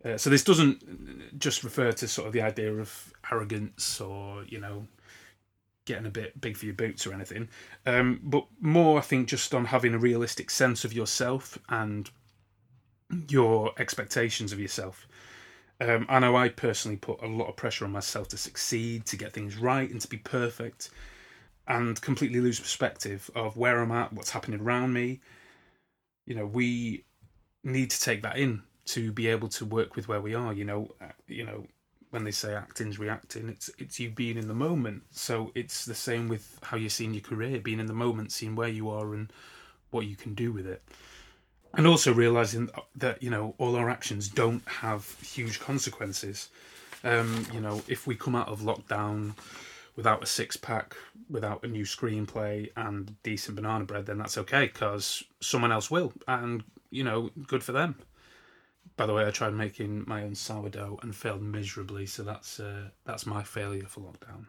Uh, 0.04 0.18
so 0.18 0.30
this 0.30 0.44
doesn't 0.44 1.40
just 1.40 1.64
refer 1.64 1.92
to 1.92 2.08
sort 2.08 2.28
of 2.28 2.34
the 2.34 2.42
idea 2.42 2.74
of 2.74 3.14
arrogance 3.32 4.00
or 4.00 4.44
you 4.48 4.60
know 4.60 4.88
getting 5.86 6.06
a 6.06 6.12
bit 6.12 6.40
big 6.40 6.58
for 6.58 6.66
your 6.66 6.76
boots 6.76 7.06
or 7.06 7.14
anything, 7.14 7.48
um, 7.86 8.20
but 8.24 8.46
more 8.60 8.98
I 8.98 9.02
think 9.02 9.28
just 9.28 9.54
on 9.54 9.66
having 9.66 9.94
a 9.94 10.00
realistic 10.00 10.50
sense 10.50 10.84
of 10.84 10.94
yourself 10.94 11.60
and 11.70 12.10
your 13.30 13.72
expectations 13.78 14.52
of 14.52 14.60
yourself. 14.60 15.08
Um, 15.82 16.06
I 16.08 16.20
know 16.20 16.36
I 16.36 16.50
personally 16.50 16.98
put 16.98 17.22
a 17.22 17.28
lot 17.28 17.50
of 17.50 17.58
pressure 17.58 17.86
on 17.86 17.92
myself 17.92 18.30
to 18.30 18.38
succeed, 18.38 19.06
to 19.08 19.18
get 19.18 19.34
things 19.34 19.58
right, 19.58 19.90
and 19.90 20.00
to 20.02 20.08
be 20.08 20.18
perfect, 20.18 20.90
and 21.68 22.00
completely 22.02 22.40
lose 22.40 22.60
perspective 22.60 23.30
of 23.36 23.58
where 23.58 23.82
I'm 23.82 23.92
at, 23.92 24.14
what's 24.14 24.32
happening 24.32 24.62
around 24.62 24.94
me. 24.94 25.20
You 26.26 26.36
know, 26.36 26.46
we 26.46 27.04
need 27.64 27.92
to 27.92 28.00
take 28.00 28.22
that 28.24 28.38
in 28.38 28.64
to 28.86 29.12
be 29.12 29.28
able 29.28 29.50
to 29.50 29.66
work 29.66 29.96
with 29.96 30.08
where 30.08 30.22
we 30.22 30.34
are. 30.34 30.54
You 30.54 30.66
know, 30.66 30.96
uh, 31.02 31.08
you 31.28 31.46
know 31.46 31.68
when 32.12 32.24
they 32.24 32.32
say 32.32 32.56
acting's 32.56 32.98
reacting, 32.98 33.50
it's 33.50 33.70
it's 33.78 34.00
you 34.00 34.10
being 34.10 34.38
in 34.38 34.48
the 34.48 34.54
moment. 34.54 35.04
So 35.12 35.52
it's 35.56 35.84
the 35.84 35.96
same 35.96 36.30
with 36.30 36.58
how 36.64 36.78
you're 36.78 36.90
seeing 36.90 37.14
your 37.14 37.24
career, 37.24 37.60
being 37.60 37.82
in 37.82 37.88
the 37.88 37.94
moment, 37.94 38.32
seeing 38.32 38.56
where 38.56 38.70
you 38.70 38.90
are 38.90 39.14
and 39.14 39.32
what 39.92 40.06
you 40.06 40.16
can 40.16 40.34
do 40.34 40.54
with 40.54 40.68
it 40.68 40.82
and 41.78 41.88
also 41.88 42.14
realizing 42.14 42.70
that 42.96 43.22
you 43.22 43.30
know 43.30 43.56
all 43.58 43.76
our 43.76 43.90
actions 43.90 44.30
don't 44.30 44.68
have 44.68 45.10
huge 45.22 45.60
consequences. 45.60 46.50
Um, 47.04 47.46
you 47.54 47.62
know, 47.62 47.84
if 47.88 48.08
we 48.08 48.16
come 48.16 48.36
out 48.36 48.48
of 48.48 48.62
lockdown 48.62 49.34
without 49.96 50.24
a 50.24 50.26
six 50.26 50.58
pack, 50.58 50.96
without 51.30 51.64
a 51.64 51.68
new 51.68 51.84
screenplay 51.84 52.70
and 52.76 53.16
decent 53.24 53.56
banana 53.56 53.86
bread, 53.86 54.06
then 54.06 54.18
that's 54.18 54.38
okay 54.40 54.66
because 54.66 55.24
someone 55.40 55.72
else 55.72 55.92
will, 55.92 56.14
and 56.28 56.64
you 56.90 57.04
know, 57.04 57.30
good 57.48 57.64
for 57.64 57.72
them. 57.72 57.96
By 58.98 59.06
the 59.06 59.14
way, 59.14 59.28
I 59.28 59.32
tried 59.32 59.54
making 59.54 60.06
my 60.08 60.24
own 60.24 60.36
sourdough 60.36 61.00
and 61.02 61.16
failed 61.16 61.42
miserably, 61.42 62.06
so 62.06 62.24
that's 62.24 62.60
uh, 62.60 62.90
that's 63.06 63.26
my 63.26 63.44
failure 63.44 63.88
for 63.88 64.02
lockdown. 64.02 64.46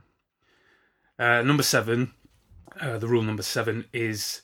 Uh, 1.18 1.42
number 1.42 1.62
seven, 1.62 2.12
uh, 2.80 2.98
the 2.98 3.08
rule 3.08 3.22
number 3.22 3.42
seven 3.42 3.86
is 3.92 4.42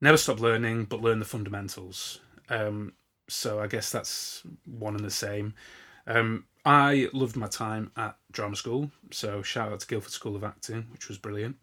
never 0.00 0.16
stop 0.16 0.40
learning, 0.40 0.84
but 0.84 1.00
learn 1.02 1.18
the 1.18 1.24
fundamentals. 1.24 2.20
Um, 2.48 2.92
so 3.28 3.60
I 3.60 3.66
guess 3.66 3.90
that's 3.90 4.42
one 4.64 4.96
and 4.96 5.04
the 5.04 5.10
same. 5.10 5.54
Um, 6.06 6.44
I 6.64 7.08
loved 7.12 7.36
my 7.36 7.46
time 7.46 7.90
at 7.96 8.16
drama 8.32 8.56
school, 8.56 8.90
so 9.10 9.42
shout 9.42 9.72
out 9.72 9.80
to 9.80 9.86
Guildford 9.86 10.12
School 10.12 10.36
of 10.36 10.44
Acting, 10.44 10.86
which 10.92 11.08
was 11.08 11.18
brilliant. 11.18 11.56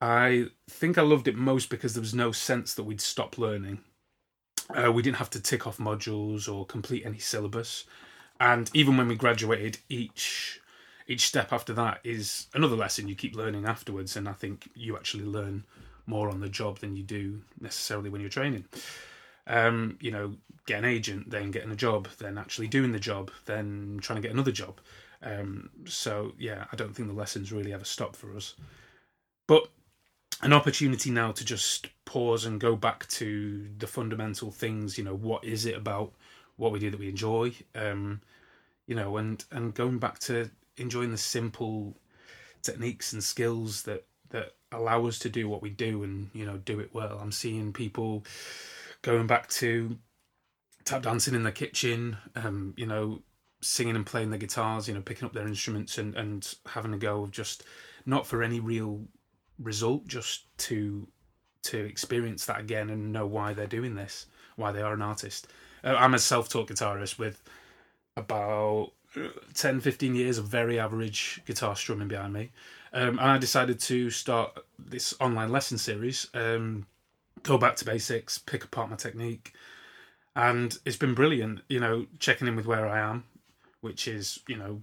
I 0.00 0.46
think 0.68 0.98
I 0.98 1.02
loved 1.02 1.28
it 1.28 1.36
most 1.36 1.70
because 1.70 1.94
there 1.94 2.00
was 2.00 2.14
no 2.14 2.30
sense 2.30 2.74
that 2.74 2.82
we'd 2.82 3.00
stop 3.00 3.38
learning. 3.38 3.80
Uh, 4.70 4.92
we 4.92 5.02
didn't 5.02 5.16
have 5.16 5.30
to 5.30 5.40
tick 5.40 5.66
off 5.66 5.78
modules 5.78 6.52
or 6.52 6.66
complete 6.66 7.06
any 7.06 7.18
syllabus, 7.18 7.84
and 8.40 8.70
even 8.74 8.96
when 8.96 9.08
we 9.08 9.16
graduated, 9.16 9.78
each 9.88 10.60
each 11.06 11.26
step 11.26 11.52
after 11.52 11.72
that 11.74 12.00
is 12.02 12.46
another 12.54 12.76
lesson 12.76 13.08
you 13.08 13.14
keep 13.14 13.34
learning 13.34 13.66
afterwards. 13.66 14.16
And 14.16 14.28
I 14.28 14.32
think 14.32 14.70
you 14.74 14.96
actually 14.96 15.24
learn 15.24 15.64
more 16.06 16.28
on 16.28 16.40
the 16.40 16.48
job 16.48 16.78
than 16.78 16.96
you 16.96 17.02
do 17.02 17.42
necessarily 17.60 18.10
when 18.10 18.20
you're 18.20 18.30
training. 18.30 18.64
Um, 19.46 19.98
you 20.00 20.10
know, 20.10 20.34
get 20.66 20.78
an 20.78 20.84
agent, 20.84 21.30
then 21.30 21.50
getting 21.50 21.70
a 21.70 21.76
job, 21.76 22.08
then 22.18 22.38
actually 22.38 22.68
doing 22.68 22.92
the 22.92 22.98
job, 22.98 23.30
then 23.44 23.98
trying 24.00 24.16
to 24.16 24.22
get 24.22 24.32
another 24.32 24.52
job. 24.52 24.80
Um, 25.22 25.70
so 25.86 26.32
yeah, 26.38 26.66
I 26.72 26.76
don't 26.76 26.94
think 26.94 27.08
the 27.08 27.14
lessons 27.14 27.52
really 27.52 27.72
ever 27.72 27.84
stop 27.84 28.16
for 28.16 28.34
us. 28.36 28.54
But 29.46 29.68
an 30.42 30.52
opportunity 30.52 31.10
now 31.10 31.32
to 31.32 31.44
just 31.44 31.88
pause 32.04 32.44
and 32.44 32.60
go 32.60 32.76
back 32.76 33.06
to 33.08 33.68
the 33.78 33.86
fundamental 33.86 34.50
things. 34.50 34.98
You 34.98 35.04
know, 35.04 35.14
what 35.14 35.44
is 35.44 35.66
it 35.66 35.76
about 35.76 36.12
what 36.56 36.72
we 36.72 36.78
do 36.78 36.90
that 36.90 37.00
we 37.00 37.08
enjoy? 37.08 37.52
Um, 37.74 38.20
you 38.86 38.94
know, 38.94 39.16
and 39.16 39.44
and 39.50 39.74
going 39.74 39.98
back 39.98 40.18
to 40.20 40.50
enjoying 40.76 41.10
the 41.10 41.18
simple 41.18 41.96
techniques 42.62 43.12
and 43.12 43.22
skills 43.22 43.82
that 43.82 44.04
that 44.30 44.52
allow 44.72 45.06
us 45.06 45.18
to 45.20 45.28
do 45.28 45.48
what 45.48 45.62
we 45.62 45.70
do 45.70 46.02
and 46.02 46.30
you 46.32 46.44
know 46.44 46.56
do 46.58 46.80
it 46.80 46.90
well. 46.92 47.18
I'm 47.20 47.32
seeing 47.32 47.72
people 47.72 48.24
going 49.02 49.26
back 49.26 49.48
to 49.50 49.96
tap 50.84 51.02
dancing 51.02 51.34
in 51.34 51.42
the 51.42 51.52
kitchen, 51.52 52.16
um, 52.36 52.74
you 52.76 52.86
know, 52.86 53.22
singing 53.60 53.96
and 53.96 54.06
playing 54.06 54.30
the 54.30 54.38
guitars, 54.38 54.88
you 54.88 54.94
know, 54.94 55.00
picking 55.00 55.26
up 55.26 55.32
their 55.32 55.46
instruments 55.46 55.98
and 55.98 56.14
and 56.14 56.54
having 56.66 56.94
a 56.94 56.98
go 56.98 57.22
of 57.22 57.30
just 57.30 57.64
not 58.06 58.26
for 58.26 58.42
any 58.42 58.60
real 58.60 59.02
result, 59.58 60.06
just 60.06 60.44
to 60.58 61.08
to 61.62 61.78
experience 61.78 62.44
that 62.44 62.60
again 62.60 62.90
and 62.90 63.12
know 63.12 63.26
why 63.26 63.54
they're 63.54 63.66
doing 63.66 63.94
this, 63.94 64.26
why 64.56 64.70
they 64.70 64.82
are 64.82 64.92
an 64.92 65.02
artist. 65.02 65.46
Uh, 65.82 65.94
I'm 65.98 66.14
a 66.14 66.18
self-taught 66.18 66.68
guitarist 66.68 67.18
with 67.18 67.42
about 68.16 68.92
10, 69.54 69.80
15 69.80 70.14
years 70.14 70.38
of 70.38 70.46
very 70.46 70.78
average 70.78 71.40
guitar 71.46 71.74
strumming 71.76 72.08
behind 72.08 72.32
me. 72.32 72.50
Um, 72.94 73.18
and 73.18 73.28
I 73.28 73.38
decided 73.38 73.80
to 73.80 74.08
start 74.08 74.56
this 74.78 75.14
online 75.20 75.50
lesson 75.50 75.78
series, 75.78 76.28
um, 76.32 76.86
go 77.42 77.58
back 77.58 77.74
to 77.76 77.84
basics, 77.84 78.38
pick 78.38 78.62
apart 78.62 78.88
my 78.88 78.96
technique. 78.96 79.52
And 80.36 80.78
it's 80.84 80.96
been 80.96 81.14
brilliant, 81.14 81.62
you 81.68 81.80
know, 81.80 82.06
checking 82.20 82.46
in 82.46 82.54
with 82.54 82.66
where 82.66 82.88
I 82.88 83.00
am, 83.00 83.24
which 83.80 84.06
is, 84.06 84.38
you 84.46 84.56
know, 84.56 84.82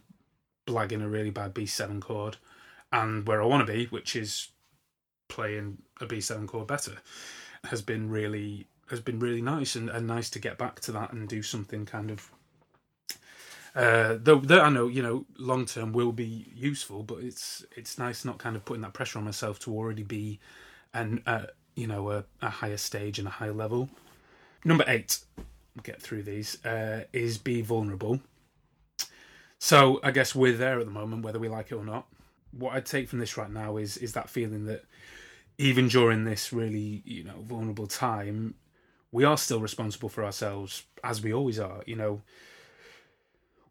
blagging 0.68 1.02
a 1.02 1.08
really 1.08 1.30
bad 1.30 1.54
B7 1.54 2.02
chord, 2.02 2.36
and 2.92 3.26
where 3.26 3.42
I 3.42 3.46
want 3.46 3.66
to 3.66 3.72
be, 3.72 3.86
which 3.86 4.16
is 4.16 4.50
playing 5.30 5.78
a 6.02 6.06
B7 6.06 6.48
chord 6.48 6.68
better, 6.68 6.98
has 7.66 7.82
been 7.82 8.10
really 8.10 8.68
has 8.90 9.00
been 9.00 9.20
really 9.20 9.42
nice 9.42 9.76
and, 9.76 9.90
and 9.90 10.06
nice 10.06 10.30
to 10.30 10.40
get 10.40 10.58
back 10.58 10.82
to 10.82 10.92
that 10.92 11.14
and 11.14 11.30
do 11.30 11.42
something 11.42 11.86
kind 11.86 12.12
of 12.12 12.30
uh, 13.74 14.18
though, 14.20 14.40
though 14.40 14.62
I 14.62 14.70
know 14.70 14.88
you 14.88 15.02
know 15.02 15.26
long 15.38 15.66
term 15.66 15.94
will 15.94 16.12
be 16.12 16.48
useful, 16.54 17.04
but 17.04 17.20
it's 17.20 17.66
it's 17.76 17.98
nice 17.98 18.26
not 18.26 18.38
kind 18.38 18.56
of 18.56 18.66
putting 18.66 18.82
that 18.82 18.94
pressure 18.94 19.20
on 19.20 19.26
myself 19.26 19.60
to 19.60 19.74
already 19.74 20.04
be 20.04 20.40
and 20.94 21.22
uh, 21.26 21.46
you 21.76 21.88
know 21.88 22.12
a, 22.12 22.26
a, 22.42 22.50
higher 22.50 22.78
stage 22.78 23.18
and 23.18 23.28
a 23.28 23.32
higher 23.32 23.54
level. 23.54 23.90
Number 24.66 24.84
eight, 24.88 25.20
get 25.84 26.02
through 26.02 26.24
these 26.24 26.64
uh, 26.66 27.06
is 27.14 27.38
be 27.38 27.62
vulnerable. 27.62 28.20
So 29.58 30.00
I 30.04 30.12
guess 30.12 30.36
we're 30.36 30.58
there 30.58 30.80
at 30.80 30.86
the 30.86 30.92
moment, 30.92 31.24
whether 31.24 31.40
we 31.40 31.48
like 31.48 31.72
it 31.72 31.76
or 31.76 31.86
not. 31.86 32.08
What 32.52 32.74
I 32.74 32.82
take 32.82 33.08
from 33.08 33.20
this 33.20 33.38
right 33.38 33.52
now 33.52 33.78
is 33.78 33.96
is 33.96 34.14
that 34.14 34.30
feeling 34.30 34.66
that 34.66 34.84
even 35.58 35.88
during 35.88 36.26
this 36.26 36.52
really 36.52 37.04
you 37.06 37.24
know 37.24 37.40
vulnerable 37.42 37.88
time, 37.88 38.56
we 39.14 39.24
are 39.24 39.38
still 39.38 39.62
responsible 39.62 40.10
for 40.10 40.26
ourselves 40.26 40.84
as 41.06 41.22
we 41.22 41.34
always 41.34 41.58
are. 41.58 41.84
You 41.86 41.96
know 41.96 42.22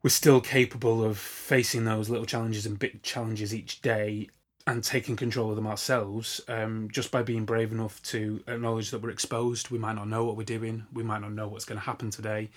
we're 0.02 0.10
still 0.10 0.40
capable 0.40 1.04
of 1.04 1.18
facing 1.18 1.84
those 1.84 2.08
little 2.08 2.26
challenges 2.26 2.66
and 2.66 2.78
big 2.78 3.02
challenges 3.02 3.54
each 3.54 3.82
day 3.82 4.28
and 4.66 4.84
taking 4.84 5.16
control 5.16 5.50
of 5.50 5.56
them 5.56 5.66
ourselves 5.66 6.40
um, 6.48 6.88
just 6.92 7.10
by 7.10 7.22
being 7.22 7.44
brave 7.44 7.72
enough 7.72 8.02
to 8.02 8.42
acknowledge 8.46 8.90
that 8.90 9.02
we're 9.02 9.10
exposed. 9.10 9.70
We 9.70 9.78
might 9.78 9.96
not 9.96 10.08
know 10.08 10.24
what 10.24 10.36
we're 10.36 10.44
doing. 10.44 10.86
We 10.92 11.02
might 11.02 11.20
not 11.20 11.32
know 11.32 11.48
what's 11.48 11.64
going 11.64 11.78
to 11.78 11.84
happen 11.84 12.10
today, 12.10 12.50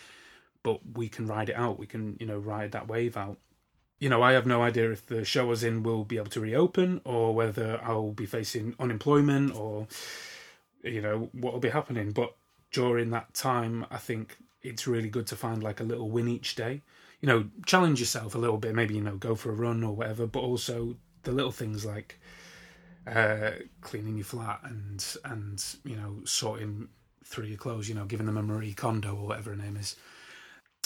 but 0.63 0.79
we 0.95 1.09
can 1.09 1.27
ride 1.27 1.49
it 1.49 1.55
out. 1.55 1.79
We 1.79 1.85
can, 1.85 2.17
you 2.19 2.25
know, 2.25 2.37
ride 2.37 2.71
that 2.73 2.87
wave 2.87 3.17
out. 3.17 3.37
You 3.99 4.09
know, 4.09 4.21
I 4.21 4.33
have 4.33 4.45
no 4.45 4.61
idea 4.61 4.91
if 4.91 5.05
the 5.05 5.23
show 5.23 5.45
I 5.45 5.47
was 5.47 5.63
in 5.63 5.83
will 5.83 6.03
be 6.03 6.17
able 6.17 6.29
to 6.31 6.41
reopen 6.41 7.01
or 7.05 7.33
whether 7.33 7.79
I'll 7.81 8.11
be 8.11 8.25
facing 8.25 8.75
unemployment 8.79 9.55
or, 9.55 9.87
you 10.83 11.01
know, 11.01 11.29
what 11.31 11.53
will 11.53 11.61
be 11.61 11.69
happening. 11.69 12.11
But 12.11 12.35
during 12.71 13.11
that 13.11 13.33
time, 13.33 13.85
I 13.89 13.97
think 13.97 14.37
it's 14.61 14.87
really 14.87 15.09
good 15.09 15.27
to 15.27 15.35
find 15.35 15.63
like 15.63 15.79
a 15.79 15.85
little 15.85 16.09
win 16.09 16.27
each 16.27 16.55
day 16.55 16.81
you 17.23 17.27
know, 17.27 17.45
challenge 17.65 18.01
yourself 18.01 18.35
a 18.35 18.37
little 18.37 18.57
bit. 18.57 18.75
Maybe 18.75 18.95
you 18.95 19.01
know, 19.01 19.15
go 19.15 19.33
for 19.33 19.49
a 19.49 19.55
run 19.55 19.81
or 19.81 19.95
whatever. 19.95 20.27
But 20.27 20.41
also 20.41 20.97
the 21.23 21.31
little 21.31 21.53
things 21.53 21.85
like 21.85 22.19
uh, 23.07 23.51
cleaning 23.79 24.17
your 24.17 24.25
flat 24.25 24.59
and 24.65 25.03
and 25.23 25.63
you 25.85 25.95
know 25.95 26.17
sorting 26.25 26.89
through 27.23 27.45
your 27.45 27.57
clothes. 27.57 27.87
You 27.87 27.95
know, 27.95 28.03
giving 28.03 28.25
them 28.25 28.35
a 28.35 28.43
Marie 28.43 28.73
Kondo 28.73 29.15
or 29.15 29.27
whatever 29.27 29.51
her 29.51 29.55
name 29.55 29.77
is. 29.77 29.95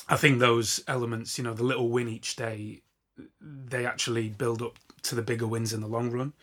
I 0.07 0.15
think 0.15 0.37
those 0.37 0.83
elements, 0.87 1.39
you 1.39 1.43
know, 1.43 1.55
the 1.55 1.63
little 1.63 1.89
win 1.89 2.07
each 2.07 2.35
day, 2.35 2.81
they 3.41 3.87
actually 3.87 4.29
build 4.29 4.61
up 4.61 4.77
to 5.03 5.15
the 5.15 5.23
bigger 5.23 5.47
wins 5.47 5.73
in 5.73 5.81
the 5.81 5.87
long 5.87 6.11
run. 6.11 6.33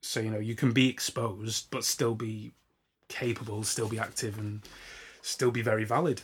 So 0.00 0.18
you 0.18 0.30
know, 0.30 0.38
you 0.38 0.54
can 0.54 0.72
be 0.72 0.88
exposed 0.88 1.70
but 1.70 1.84
still 1.84 2.14
be 2.14 2.52
capable, 3.10 3.64
still 3.64 3.88
be 3.88 3.98
active, 3.98 4.38
and 4.38 4.62
still 5.20 5.50
be 5.50 5.60
very 5.60 5.84
valid. 5.84 6.22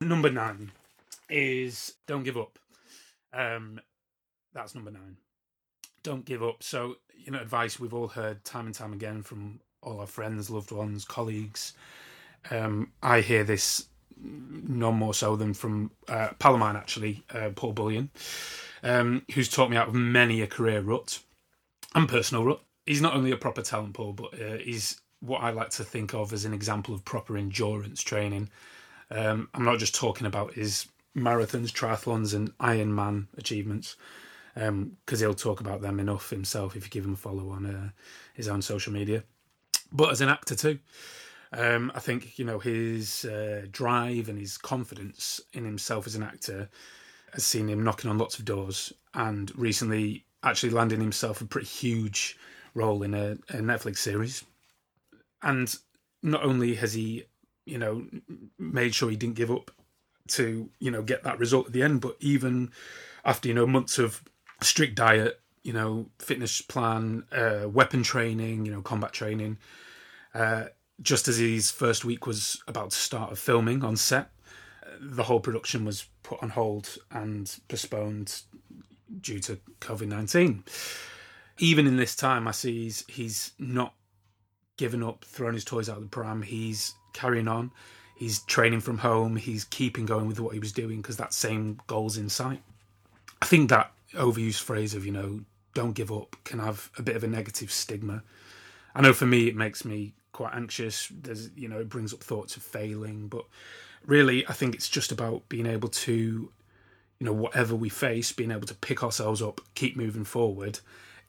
Number 0.00 0.30
nine, 0.30 0.72
is 1.30 1.94
don't 2.06 2.24
give 2.24 2.36
up. 2.36 2.58
Um, 3.32 3.80
that's 4.52 4.74
number 4.74 4.90
nine. 4.90 5.16
Don't 6.02 6.24
give 6.24 6.42
up. 6.42 6.62
So, 6.62 6.96
you 7.14 7.30
know, 7.30 7.40
advice 7.40 7.78
we've 7.78 7.94
all 7.94 8.08
heard 8.08 8.44
time 8.44 8.66
and 8.66 8.74
time 8.74 8.92
again 8.92 9.22
from 9.22 9.60
all 9.82 10.00
our 10.00 10.06
friends, 10.06 10.50
loved 10.50 10.72
ones, 10.72 11.04
colleagues. 11.04 11.74
Um, 12.50 12.92
I 13.02 13.20
hear 13.20 13.44
this 13.44 13.86
no 14.22 14.92
more 14.92 15.14
so 15.14 15.36
than 15.36 15.54
from 15.54 15.90
uh, 16.08 16.30
pal 16.38 16.54
of 16.54 16.60
mine, 16.60 16.76
actually, 16.76 17.22
uh, 17.32 17.50
Paul 17.54 17.72
Bullion, 17.72 18.10
um, 18.82 19.22
who's 19.34 19.48
taught 19.48 19.70
me 19.70 19.76
out 19.76 19.88
of 19.88 19.94
many 19.94 20.42
a 20.42 20.46
career 20.46 20.80
rut 20.80 21.20
and 21.94 22.08
personal 22.08 22.44
rut. 22.44 22.60
He's 22.86 23.00
not 23.00 23.14
only 23.14 23.30
a 23.30 23.36
proper 23.36 23.62
talent, 23.62 23.94
Paul, 23.94 24.12
but 24.12 24.34
uh, 24.34 24.58
he's 24.58 25.00
what 25.20 25.42
I 25.42 25.50
like 25.50 25.70
to 25.70 25.84
think 25.84 26.14
of 26.14 26.32
as 26.32 26.44
an 26.44 26.54
example 26.54 26.94
of 26.94 27.04
proper 27.04 27.36
endurance 27.36 28.02
training. 28.02 28.48
Um, 29.10 29.48
I'm 29.54 29.64
not 29.64 29.78
just 29.78 29.94
talking 29.94 30.26
about 30.26 30.54
his 30.54 30.86
marathons, 31.16 31.72
triathlons, 31.72 32.34
and 32.34 32.56
Ironman 32.58 33.26
achievements 33.36 33.96
because 34.54 34.68
um, 34.68 34.96
he'll 35.18 35.34
talk 35.34 35.60
about 35.60 35.80
them 35.80 36.00
enough 36.00 36.30
himself 36.30 36.76
if 36.76 36.84
you 36.84 36.90
give 36.90 37.04
him 37.04 37.14
a 37.14 37.16
follow 37.16 37.50
on 37.50 37.66
uh, 37.66 37.90
his 38.34 38.48
own 38.48 38.62
social 38.62 38.92
media. 38.92 39.22
But 39.92 40.10
as 40.10 40.20
an 40.20 40.28
actor 40.28 40.54
too, 40.54 40.78
um, 41.52 41.90
I 41.94 42.00
think 42.00 42.38
you 42.38 42.44
know 42.44 42.58
his 42.58 43.24
uh, 43.24 43.66
drive 43.70 44.28
and 44.28 44.38
his 44.38 44.58
confidence 44.58 45.40
in 45.52 45.64
himself 45.64 46.06
as 46.06 46.14
an 46.14 46.22
actor 46.22 46.68
has 47.32 47.44
seen 47.44 47.68
him 47.68 47.84
knocking 47.84 48.10
on 48.10 48.18
lots 48.18 48.38
of 48.38 48.44
doors, 48.44 48.92
and 49.14 49.56
recently 49.56 50.24
actually 50.42 50.70
landing 50.70 51.00
himself 51.00 51.40
a 51.40 51.44
pretty 51.44 51.66
huge 51.66 52.36
role 52.74 53.02
in 53.02 53.14
a, 53.14 53.32
a 53.50 53.60
Netflix 53.60 53.98
series. 53.98 54.44
And 55.42 55.74
not 56.22 56.44
only 56.44 56.74
has 56.76 56.94
he, 56.94 57.24
you 57.66 57.78
know, 57.78 58.06
made 58.58 58.94
sure 58.94 59.10
he 59.10 59.16
didn't 59.16 59.36
give 59.36 59.50
up 59.50 59.70
to 60.30 60.70
you 60.78 60.90
know 60.90 61.02
get 61.02 61.22
that 61.24 61.38
result 61.38 61.66
at 61.66 61.72
the 61.72 61.82
end. 61.82 62.00
But 62.00 62.16
even 62.20 62.70
after 63.24 63.48
you 63.48 63.54
know 63.54 63.66
months 63.66 63.98
of 63.98 64.22
strict 64.62 64.94
diet, 64.94 65.40
you 65.62 65.72
know 65.72 66.06
fitness 66.18 66.60
plan, 66.62 67.24
uh, 67.32 67.68
weapon 67.68 68.02
training, 68.02 68.66
you 68.66 68.72
know 68.72 68.82
combat 68.82 69.12
training, 69.12 69.58
uh, 70.34 70.64
just 71.02 71.28
as 71.28 71.38
his 71.38 71.70
first 71.70 72.04
week 72.04 72.26
was 72.26 72.62
about 72.66 72.90
to 72.90 72.96
start 72.96 73.32
of 73.32 73.38
filming 73.38 73.84
on 73.84 73.96
set, 73.96 74.30
the 75.00 75.24
whole 75.24 75.40
production 75.40 75.84
was 75.84 76.06
put 76.22 76.42
on 76.42 76.50
hold 76.50 76.96
and 77.10 77.60
postponed 77.68 78.42
due 79.20 79.40
to 79.40 79.58
COVID 79.80 80.08
nineteen. 80.08 80.64
Even 81.58 81.86
in 81.86 81.96
this 81.96 82.16
time, 82.16 82.48
I 82.48 82.52
see 82.52 82.84
he's, 82.84 83.04
he's 83.06 83.52
not 83.58 83.92
given 84.78 85.02
up, 85.02 85.26
thrown 85.26 85.52
his 85.52 85.62
toys 85.62 85.90
out 85.90 85.98
of 85.98 86.02
the 86.04 86.08
pram. 86.08 86.40
He's 86.40 86.94
carrying 87.12 87.48
on 87.48 87.70
he's 88.20 88.40
training 88.40 88.80
from 88.80 88.98
home, 88.98 89.34
he's 89.34 89.64
keeping 89.64 90.04
going 90.04 90.26
with 90.26 90.38
what 90.38 90.52
he 90.52 90.60
was 90.60 90.72
doing 90.72 91.00
because 91.00 91.16
that 91.16 91.32
same 91.32 91.80
goal's 91.86 92.18
in 92.18 92.28
sight. 92.28 92.62
I 93.40 93.46
think 93.46 93.70
that 93.70 93.92
overused 94.12 94.60
phrase 94.60 94.92
of, 94.92 95.06
you 95.06 95.12
know, 95.12 95.40
don't 95.72 95.94
give 95.94 96.12
up 96.12 96.36
can 96.44 96.58
have 96.58 96.90
a 96.98 97.02
bit 97.02 97.16
of 97.16 97.24
a 97.24 97.26
negative 97.26 97.72
stigma. 97.72 98.22
I 98.94 99.00
know 99.00 99.14
for 99.14 99.24
me 99.24 99.48
it 99.48 99.56
makes 99.56 99.86
me 99.86 100.12
quite 100.32 100.54
anxious. 100.54 101.10
There's, 101.10 101.48
you 101.56 101.66
know, 101.66 101.78
it 101.78 101.88
brings 101.88 102.12
up 102.12 102.22
thoughts 102.22 102.56
of 102.58 102.62
failing, 102.62 103.28
but 103.28 103.46
really 104.04 104.46
I 104.46 104.52
think 104.52 104.74
it's 104.74 104.90
just 104.90 105.10
about 105.10 105.48
being 105.48 105.66
able 105.66 105.88
to, 105.88 106.12
you 106.12 107.24
know, 107.26 107.32
whatever 107.32 107.74
we 107.74 107.88
face, 107.88 108.32
being 108.32 108.50
able 108.50 108.66
to 108.66 108.74
pick 108.74 109.02
ourselves 109.02 109.40
up, 109.40 109.62
keep 109.74 109.96
moving 109.96 110.24
forward, 110.24 110.80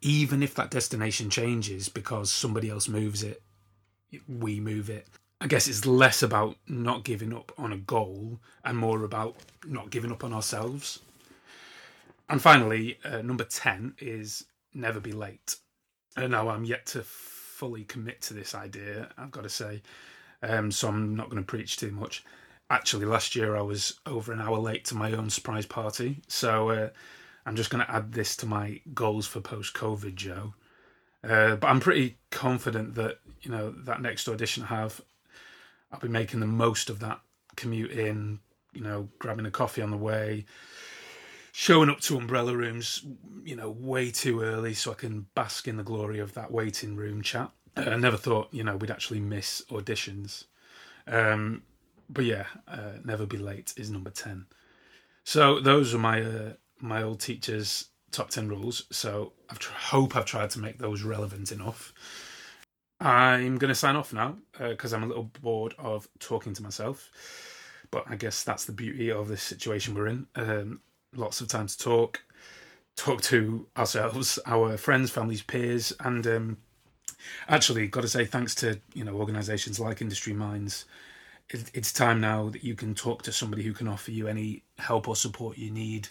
even 0.02 0.44
if 0.44 0.54
that 0.56 0.72
destination 0.72 1.30
changes 1.30 1.88
because 1.88 2.30
somebody 2.30 2.70
else 2.70 2.90
moves 2.90 3.24
it, 3.24 3.42
we 4.28 4.60
move 4.60 4.90
it. 4.90 5.08
I 5.42 5.48
guess 5.48 5.68
it's 5.68 5.88
less 5.88 6.22
about 6.22 6.56
not 6.68 7.04
giving 7.04 7.34
up 7.34 7.52
on 7.58 7.74
a 7.74 7.78
goal 7.78 8.40
and 8.64 8.78
more 8.78 9.04
about 9.04 9.36
not 9.66 9.90
giving 9.90 10.12
up 10.12 10.24
on 10.24 10.34
ourselves. 10.34 11.00
And 12.30 12.40
finally, 12.40 13.00
uh, 13.04 13.24
number 13.24 13.44
10 13.44 13.96
is 14.00 14.46
never 14.76 15.00
be 15.00 15.14
late. 15.14 15.56
Uh, 16.16 16.28
now, 16.28 16.50
I'm 16.50 16.64
yet 16.64 16.86
to 16.88 17.02
fully 17.02 17.86
commit 17.86 18.22
to 18.22 18.36
this 18.36 18.54
idea, 18.54 19.10
I've 19.18 19.32
got 19.32 19.42
to 19.42 19.50
say, 19.50 19.82
um, 20.44 20.70
so 20.70 20.90
I'm 20.90 21.16
not 21.16 21.32
going 21.32 21.42
to 21.42 21.48
preach 21.48 21.78
too 21.78 21.92
much. 21.92 22.24
Actually, 22.70 23.06
last 23.06 23.36
year 23.36 23.58
I 23.58 23.62
was 23.62 24.00
over 24.06 24.32
an 24.32 24.42
hour 24.42 24.60
late 24.60 24.86
to 24.86 24.96
my 24.96 25.12
own 25.14 25.32
surprise 25.32 25.66
party, 25.66 26.22
so 26.28 26.70
uh, 26.70 26.90
I'm 27.48 27.56
just 27.56 27.72
going 27.72 27.84
to 27.84 27.92
add 27.92 28.14
this 28.14 28.36
to 28.38 28.46
my 28.46 28.80
goals 28.94 29.26
for 29.26 29.42
post 29.42 29.74
COVID, 29.74 30.14
Joe. 30.14 30.54
Uh, 31.24 31.56
but 31.56 31.68
I'm 31.68 31.80
pretty 31.80 32.18
confident 32.30 32.96
that 32.96 33.20
you 33.42 33.52
know 33.52 33.72
that 33.72 34.02
next 34.02 34.28
audition 34.28 34.64
I 34.64 34.68
have, 34.68 35.02
I'll 35.92 36.00
be 36.00 36.08
making 36.08 36.40
the 36.40 36.48
most 36.48 36.90
of 36.90 37.00
that 37.00 37.20
commute 37.56 37.92
in. 37.92 38.40
You 38.74 38.82
know, 38.82 39.10
grabbing 39.20 39.46
a 39.46 39.52
coffee 39.52 39.82
on 39.82 39.92
the 39.92 39.98
way, 39.98 40.46
showing 41.52 41.90
up 41.90 42.00
to 42.02 42.18
umbrella 42.18 42.56
rooms, 42.56 43.06
you 43.44 43.56
know, 43.56 43.70
way 43.70 44.12
too 44.12 44.42
early 44.42 44.74
so 44.74 44.92
I 44.92 44.96
can 44.96 45.28
bask 45.36 45.68
in 45.68 45.76
the 45.76 45.84
glory 45.84 46.20
of 46.20 46.34
that 46.36 46.52
waiting 46.52 46.96
room 46.96 47.22
chat. 47.22 47.52
Uh, 47.76 47.82
I 47.82 47.98
never 47.98 48.16
thought 48.16 48.48
you 48.52 48.64
know 48.64 48.78
we'd 48.78 48.92
actually 48.92 49.20
miss 49.20 49.62
auditions, 49.70 50.46
um, 51.08 51.64
but 52.10 52.26
yeah, 52.26 52.46
uh, 52.68 52.94
never 53.04 53.26
be 53.26 53.38
late 53.38 53.74
is 53.76 53.90
number 53.90 54.10
ten. 54.10 54.46
So 55.24 55.60
those 55.60 55.94
are 55.94 56.00
my 56.00 56.22
uh, 56.22 56.54
my 56.80 57.04
old 57.04 57.20
teacher's 57.20 57.90
top 58.12 58.30
10 58.30 58.50
rules. 58.50 58.84
So 58.92 59.34
I 59.50 59.56
hope 59.64 60.16
I've 60.16 60.26
tried 60.26 60.50
to 60.52 60.60
make 60.60 60.78
those 60.78 61.04
relevant 61.04 61.52
enough. 61.52 61.94
I'm 63.02 63.58
going 63.58 63.70
to 63.70 63.76
sign 63.76 63.96
off 63.96 64.14
now 64.14 64.38
because 64.60 64.94
uh, 64.94 64.96
I'm 64.96 65.04
a 65.04 65.08
little 65.08 65.32
bored 65.42 65.74
of 65.80 66.08
talking 66.20 66.54
to 66.54 66.64
myself. 66.64 67.10
But 67.90 68.06
I 68.08 68.16
guess 68.16 68.44
that's 68.44 68.66
the 68.66 68.72
beauty 68.72 69.12
of 69.12 69.28
this 69.28 69.42
situation 69.42 69.96
we're 69.96 70.08
in. 70.08 70.28
Um, 70.36 70.82
lots 71.16 71.42
of 71.42 71.48
time 71.48 71.68
to 71.68 71.78
talk, 71.78 72.24
talk 72.96 73.22
to 73.24 73.66
ourselves, 73.76 74.40
our 74.46 74.78
friends, 74.78 75.10
families, 75.10 75.42
peers, 75.42 75.92
and 76.00 76.26
um, 76.28 76.58
actually, 77.50 77.88
got 77.88 78.02
to 78.02 78.08
say 78.08 78.24
thanks 78.24 78.56
to 78.56 78.80
you 78.94 79.04
know 79.04 79.16
organisations 79.16 79.80
like 79.80 80.02
Industry 80.02 80.34
Minds. 80.34 80.86
it's 81.50 81.92
time 81.92 82.22
now 82.22 82.50
that 82.50 82.64
you 82.64 82.76
can 82.76 82.96
talk 82.96 83.24
to 83.24 83.32
somebody 83.32 83.64
who 83.64 83.74
can 83.74 83.88
offer 83.88 84.12
you 84.12 84.28
any 84.28 84.64
help 84.78 85.08
or 85.10 85.16
support 85.18 85.58
you 85.58 85.70
need 85.70 86.08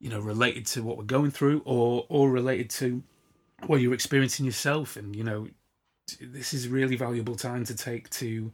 you 0.00 0.08
know 0.08 0.20
related 0.20 0.64
to 0.66 0.82
what 0.82 0.96
we're 0.96 1.04
going 1.04 1.30
through 1.30 1.60
or 1.64 2.06
or 2.08 2.30
related 2.30 2.70
to 2.70 3.02
what 3.66 3.80
you're 3.80 3.94
experiencing 3.94 4.46
yourself 4.46 4.96
and 4.96 5.14
you 5.14 5.24
know 5.24 5.46
this 6.20 6.54
is 6.54 6.68
really 6.68 6.96
valuable 6.96 7.36
time 7.36 7.64
to 7.64 7.74
take 7.74 8.08
to 8.10 8.52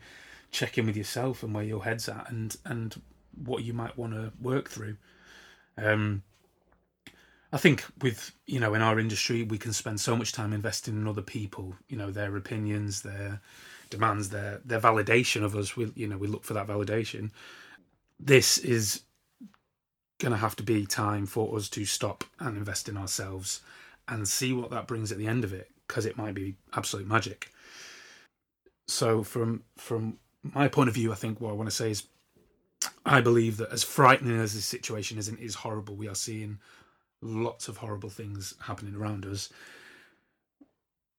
check 0.50 0.78
in 0.78 0.86
with 0.86 0.96
yourself 0.96 1.42
and 1.42 1.54
where 1.54 1.64
your 1.64 1.84
head's 1.84 2.08
at 2.08 2.30
and 2.30 2.56
and 2.64 3.00
what 3.44 3.64
you 3.64 3.72
might 3.72 3.96
want 3.96 4.12
to 4.12 4.32
work 4.40 4.68
through 4.68 4.96
um 5.78 6.22
I 7.52 7.58
think 7.58 7.84
with 8.00 8.32
you 8.46 8.60
know 8.60 8.72
in 8.74 8.80
our 8.80 8.98
industry 8.98 9.42
we 9.42 9.58
can 9.58 9.72
spend 9.72 10.00
so 10.00 10.16
much 10.16 10.32
time 10.32 10.54
investing 10.54 10.96
in 10.96 11.06
other 11.06 11.20
people, 11.22 11.74
you 11.86 11.98
know 11.98 12.10
their 12.10 12.34
opinions, 12.36 13.02
their 13.02 13.42
demands, 13.90 14.30
their 14.30 14.62
their 14.64 14.80
validation 14.80 15.42
of 15.42 15.54
us. 15.54 15.76
We 15.76 15.92
you 15.94 16.08
know 16.08 16.16
we 16.16 16.28
look 16.28 16.44
for 16.44 16.54
that 16.54 16.66
validation. 16.66 17.30
This 18.18 18.56
is 18.56 19.02
going 20.18 20.32
to 20.32 20.38
have 20.38 20.56
to 20.56 20.62
be 20.62 20.86
time 20.86 21.26
for 21.26 21.54
us 21.56 21.68
to 21.68 21.84
stop 21.84 22.24
and 22.38 22.56
invest 22.56 22.88
in 22.88 22.96
ourselves 22.96 23.60
and 24.08 24.26
see 24.26 24.52
what 24.54 24.70
that 24.70 24.86
brings 24.86 25.12
at 25.12 25.18
the 25.18 25.26
end 25.26 25.44
of 25.44 25.52
it 25.52 25.71
because 25.92 26.06
it 26.06 26.16
might 26.16 26.32
be 26.32 26.54
absolute 26.72 27.06
magic. 27.06 27.50
So 28.86 29.22
from 29.22 29.62
from 29.76 30.16
my 30.42 30.68
point 30.68 30.88
of 30.88 30.94
view 30.94 31.12
i 31.12 31.14
think 31.14 31.40
what 31.40 31.50
i 31.50 31.52
want 31.52 31.68
to 31.68 31.76
say 31.76 31.92
is 31.92 32.02
i 33.06 33.20
believe 33.20 33.58
that 33.58 33.70
as 33.70 33.84
frightening 33.84 34.40
as 34.40 34.54
this 34.54 34.64
situation 34.64 35.16
is 35.16 35.28
and 35.28 35.38
is 35.38 35.54
horrible 35.54 35.94
we 35.94 36.08
are 36.08 36.16
seeing 36.16 36.58
lots 37.20 37.68
of 37.68 37.76
horrible 37.76 38.10
things 38.10 38.54
happening 38.58 38.96
around 38.96 39.24
us. 39.24 39.50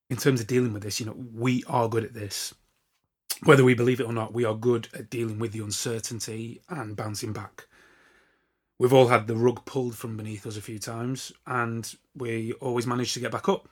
In 0.09 0.17
terms 0.17 0.41
of 0.41 0.47
dealing 0.47 0.73
with 0.73 0.81
this 0.81 0.99
you 0.99 1.05
know 1.05 1.15
we 1.35 1.63
are 1.67 1.87
good 1.87 2.03
at 2.03 2.15
this. 2.15 2.53
Whether 3.43 3.63
we 3.63 3.75
believe 3.75 3.99
it 3.99 4.07
or 4.07 4.13
not 4.13 4.33
we 4.33 4.43
are 4.43 4.55
good 4.55 4.87
at 4.95 5.11
dealing 5.11 5.37
with 5.37 5.51
the 5.51 5.63
uncertainty 5.63 6.61
and 6.67 6.95
bouncing 6.95 7.31
back. 7.31 7.67
We've 8.79 8.91
all 8.91 9.07
had 9.07 9.27
the 9.27 9.35
rug 9.35 9.65
pulled 9.65 9.95
from 9.95 10.17
beneath 10.17 10.47
us 10.47 10.57
a 10.57 10.61
few 10.61 10.79
times, 10.79 11.31
and 11.45 11.95
we 12.15 12.53
always 12.53 12.87
manage 12.87 13.13
to 13.13 13.19
get 13.19 13.31
back 13.31 13.47
up. 13.47 13.69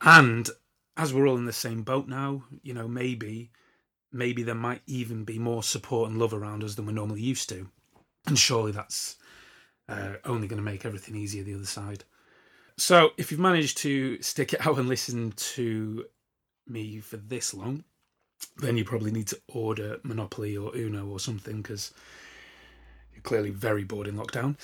And 0.00 0.48
as 0.96 1.12
we're 1.12 1.26
all 1.26 1.36
in 1.36 1.46
the 1.46 1.52
same 1.52 1.82
boat 1.82 2.08
now, 2.08 2.44
you 2.62 2.74
know, 2.74 2.88
maybe, 2.88 3.50
maybe 4.12 4.42
there 4.42 4.54
might 4.54 4.82
even 4.86 5.24
be 5.24 5.38
more 5.38 5.62
support 5.62 6.10
and 6.10 6.18
love 6.18 6.34
around 6.34 6.64
us 6.64 6.74
than 6.74 6.86
we're 6.86 6.92
normally 6.92 7.22
used 7.22 7.48
to. 7.50 7.68
And 8.26 8.38
surely 8.38 8.72
that's 8.72 9.16
uh, 9.88 10.14
only 10.24 10.48
going 10.48 10.58
to 10.58 10.70
make 10.70 10.84
everything 10.84 11.16
easier 11.16 11.42
the 11.42 11.54
other 11.54 11.64
side. 11.64 12.04
So 12.76 13.10
if 13.16 13.30
you've 13.30 13.40
managed 13.40 13.78
to 13.78 14.20
stick 14.22 14.52
it 14.52 14.66
out 14.66 14.78
and 14.78 14.88
listen 14.88 15.32
to 15.32 16.06
me 16.66 17.00
for 17.00 17.16
this 17.16 17.54
long, 17.54 17.84
then 18.58 18.76
you 18.76 18.84
probably 18.84 19.10
need 19.10 19.26
to 19.28 19.40
order 19.48 19.98
Monopoly 20.04 20.56
or 20.56 20.74
Uno 20.76 21.06
or 21.06 21.18
something 21.18 21.60
because 21.60 21.92
you're 23.12 23.22
clearly 23.22 23.50
very 23.50 23.84
bored 23.84 24.06
in 24.06 24.16
lockdown. 24.16 24.56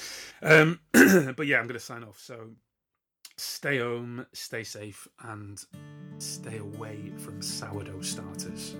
Um, 0.42 0.78
but 0.92 1.46
yeah, 1.46 1.58
I'm 1.58 1.66
going 1.66 1.74
to 1.74 1.80
sign 1.80 2.04
off. 2.04 2.20
So 2.20 2.50
stay 3.36 3.78
home, 3.78 4.26
stay 4.32 4.62
safe, 4.64 5.08
and 5.24 5.64
stay 6.18 6.58
away 6.58 7.12
from 7.18 7.42
sourdough 7.42 8.02
starters. 8.02 8.76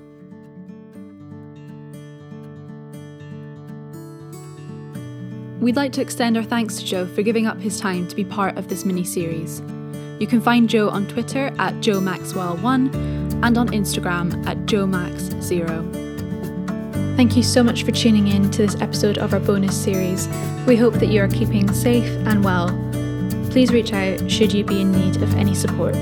We'd 5.61 5.77
like 5.77 5.93
to 5.93 6.03
extend 6.03 6.37
our 6.37 6.43
thanks 6.43 6.77
to 6.77 6.85
Joe 6.85 7.07
for 7.07 7.23
giving 7.23 7.47
up 7.47 7.59
his 7.59 7.81
time 7.81 8.07
to 8.09 8.17
be 8.17 8.25
part 8.25 8.59
of 8.59 8.69
this 8.69 8.85
mini 8.85 9.05
series. 9.05 9.61
You 10.21 10.27
can 10.27 10.40
find 10.40 10.69
Joe 10.69 10.90
on 10.90 11.07
Twitter 11.09 11.55
at 11.59 11.81
Joe 11.81 12.01
Maxwell1 12.01 12.95
and 13.43 13.59
on 13.59 13.69
Instagram 13.69 14.47
at 14.47 14.59
JoeMax0. 14.67 16.05
Thank 17.17 17.37
you 17.37 17.43
so 17.43 17.62
much 17.62 17.85
for 17.85 17.93
tuning 17.93 18.29
in 18.29 18.51
to 18.51 18.62
this 18.62 18.81
episode 18.81 19.19
of 19.19 19.33
our 19.33 19.40
bonus 19.40 19.77
series. 19.77 20.29
We 20.67 20.77
hope 20.77 20.95
that 20.95 21.07
you 21.07 21.23
are 21.23 21.29
keeping 21.29 21.73
safe 21.73 22.09
and 22.27 22.45
well. 22.45 22.84
Please 23.55 23.71
reach 23.73 23.93
out 23.93 24.29
should 24.29 24.53
you 24.53 24.64
be 24.64 24.81
in 24.81 24.90
need 24.90 25.23
of 25.23 25.33
any 25.37 25.55
support. 25.55 25.95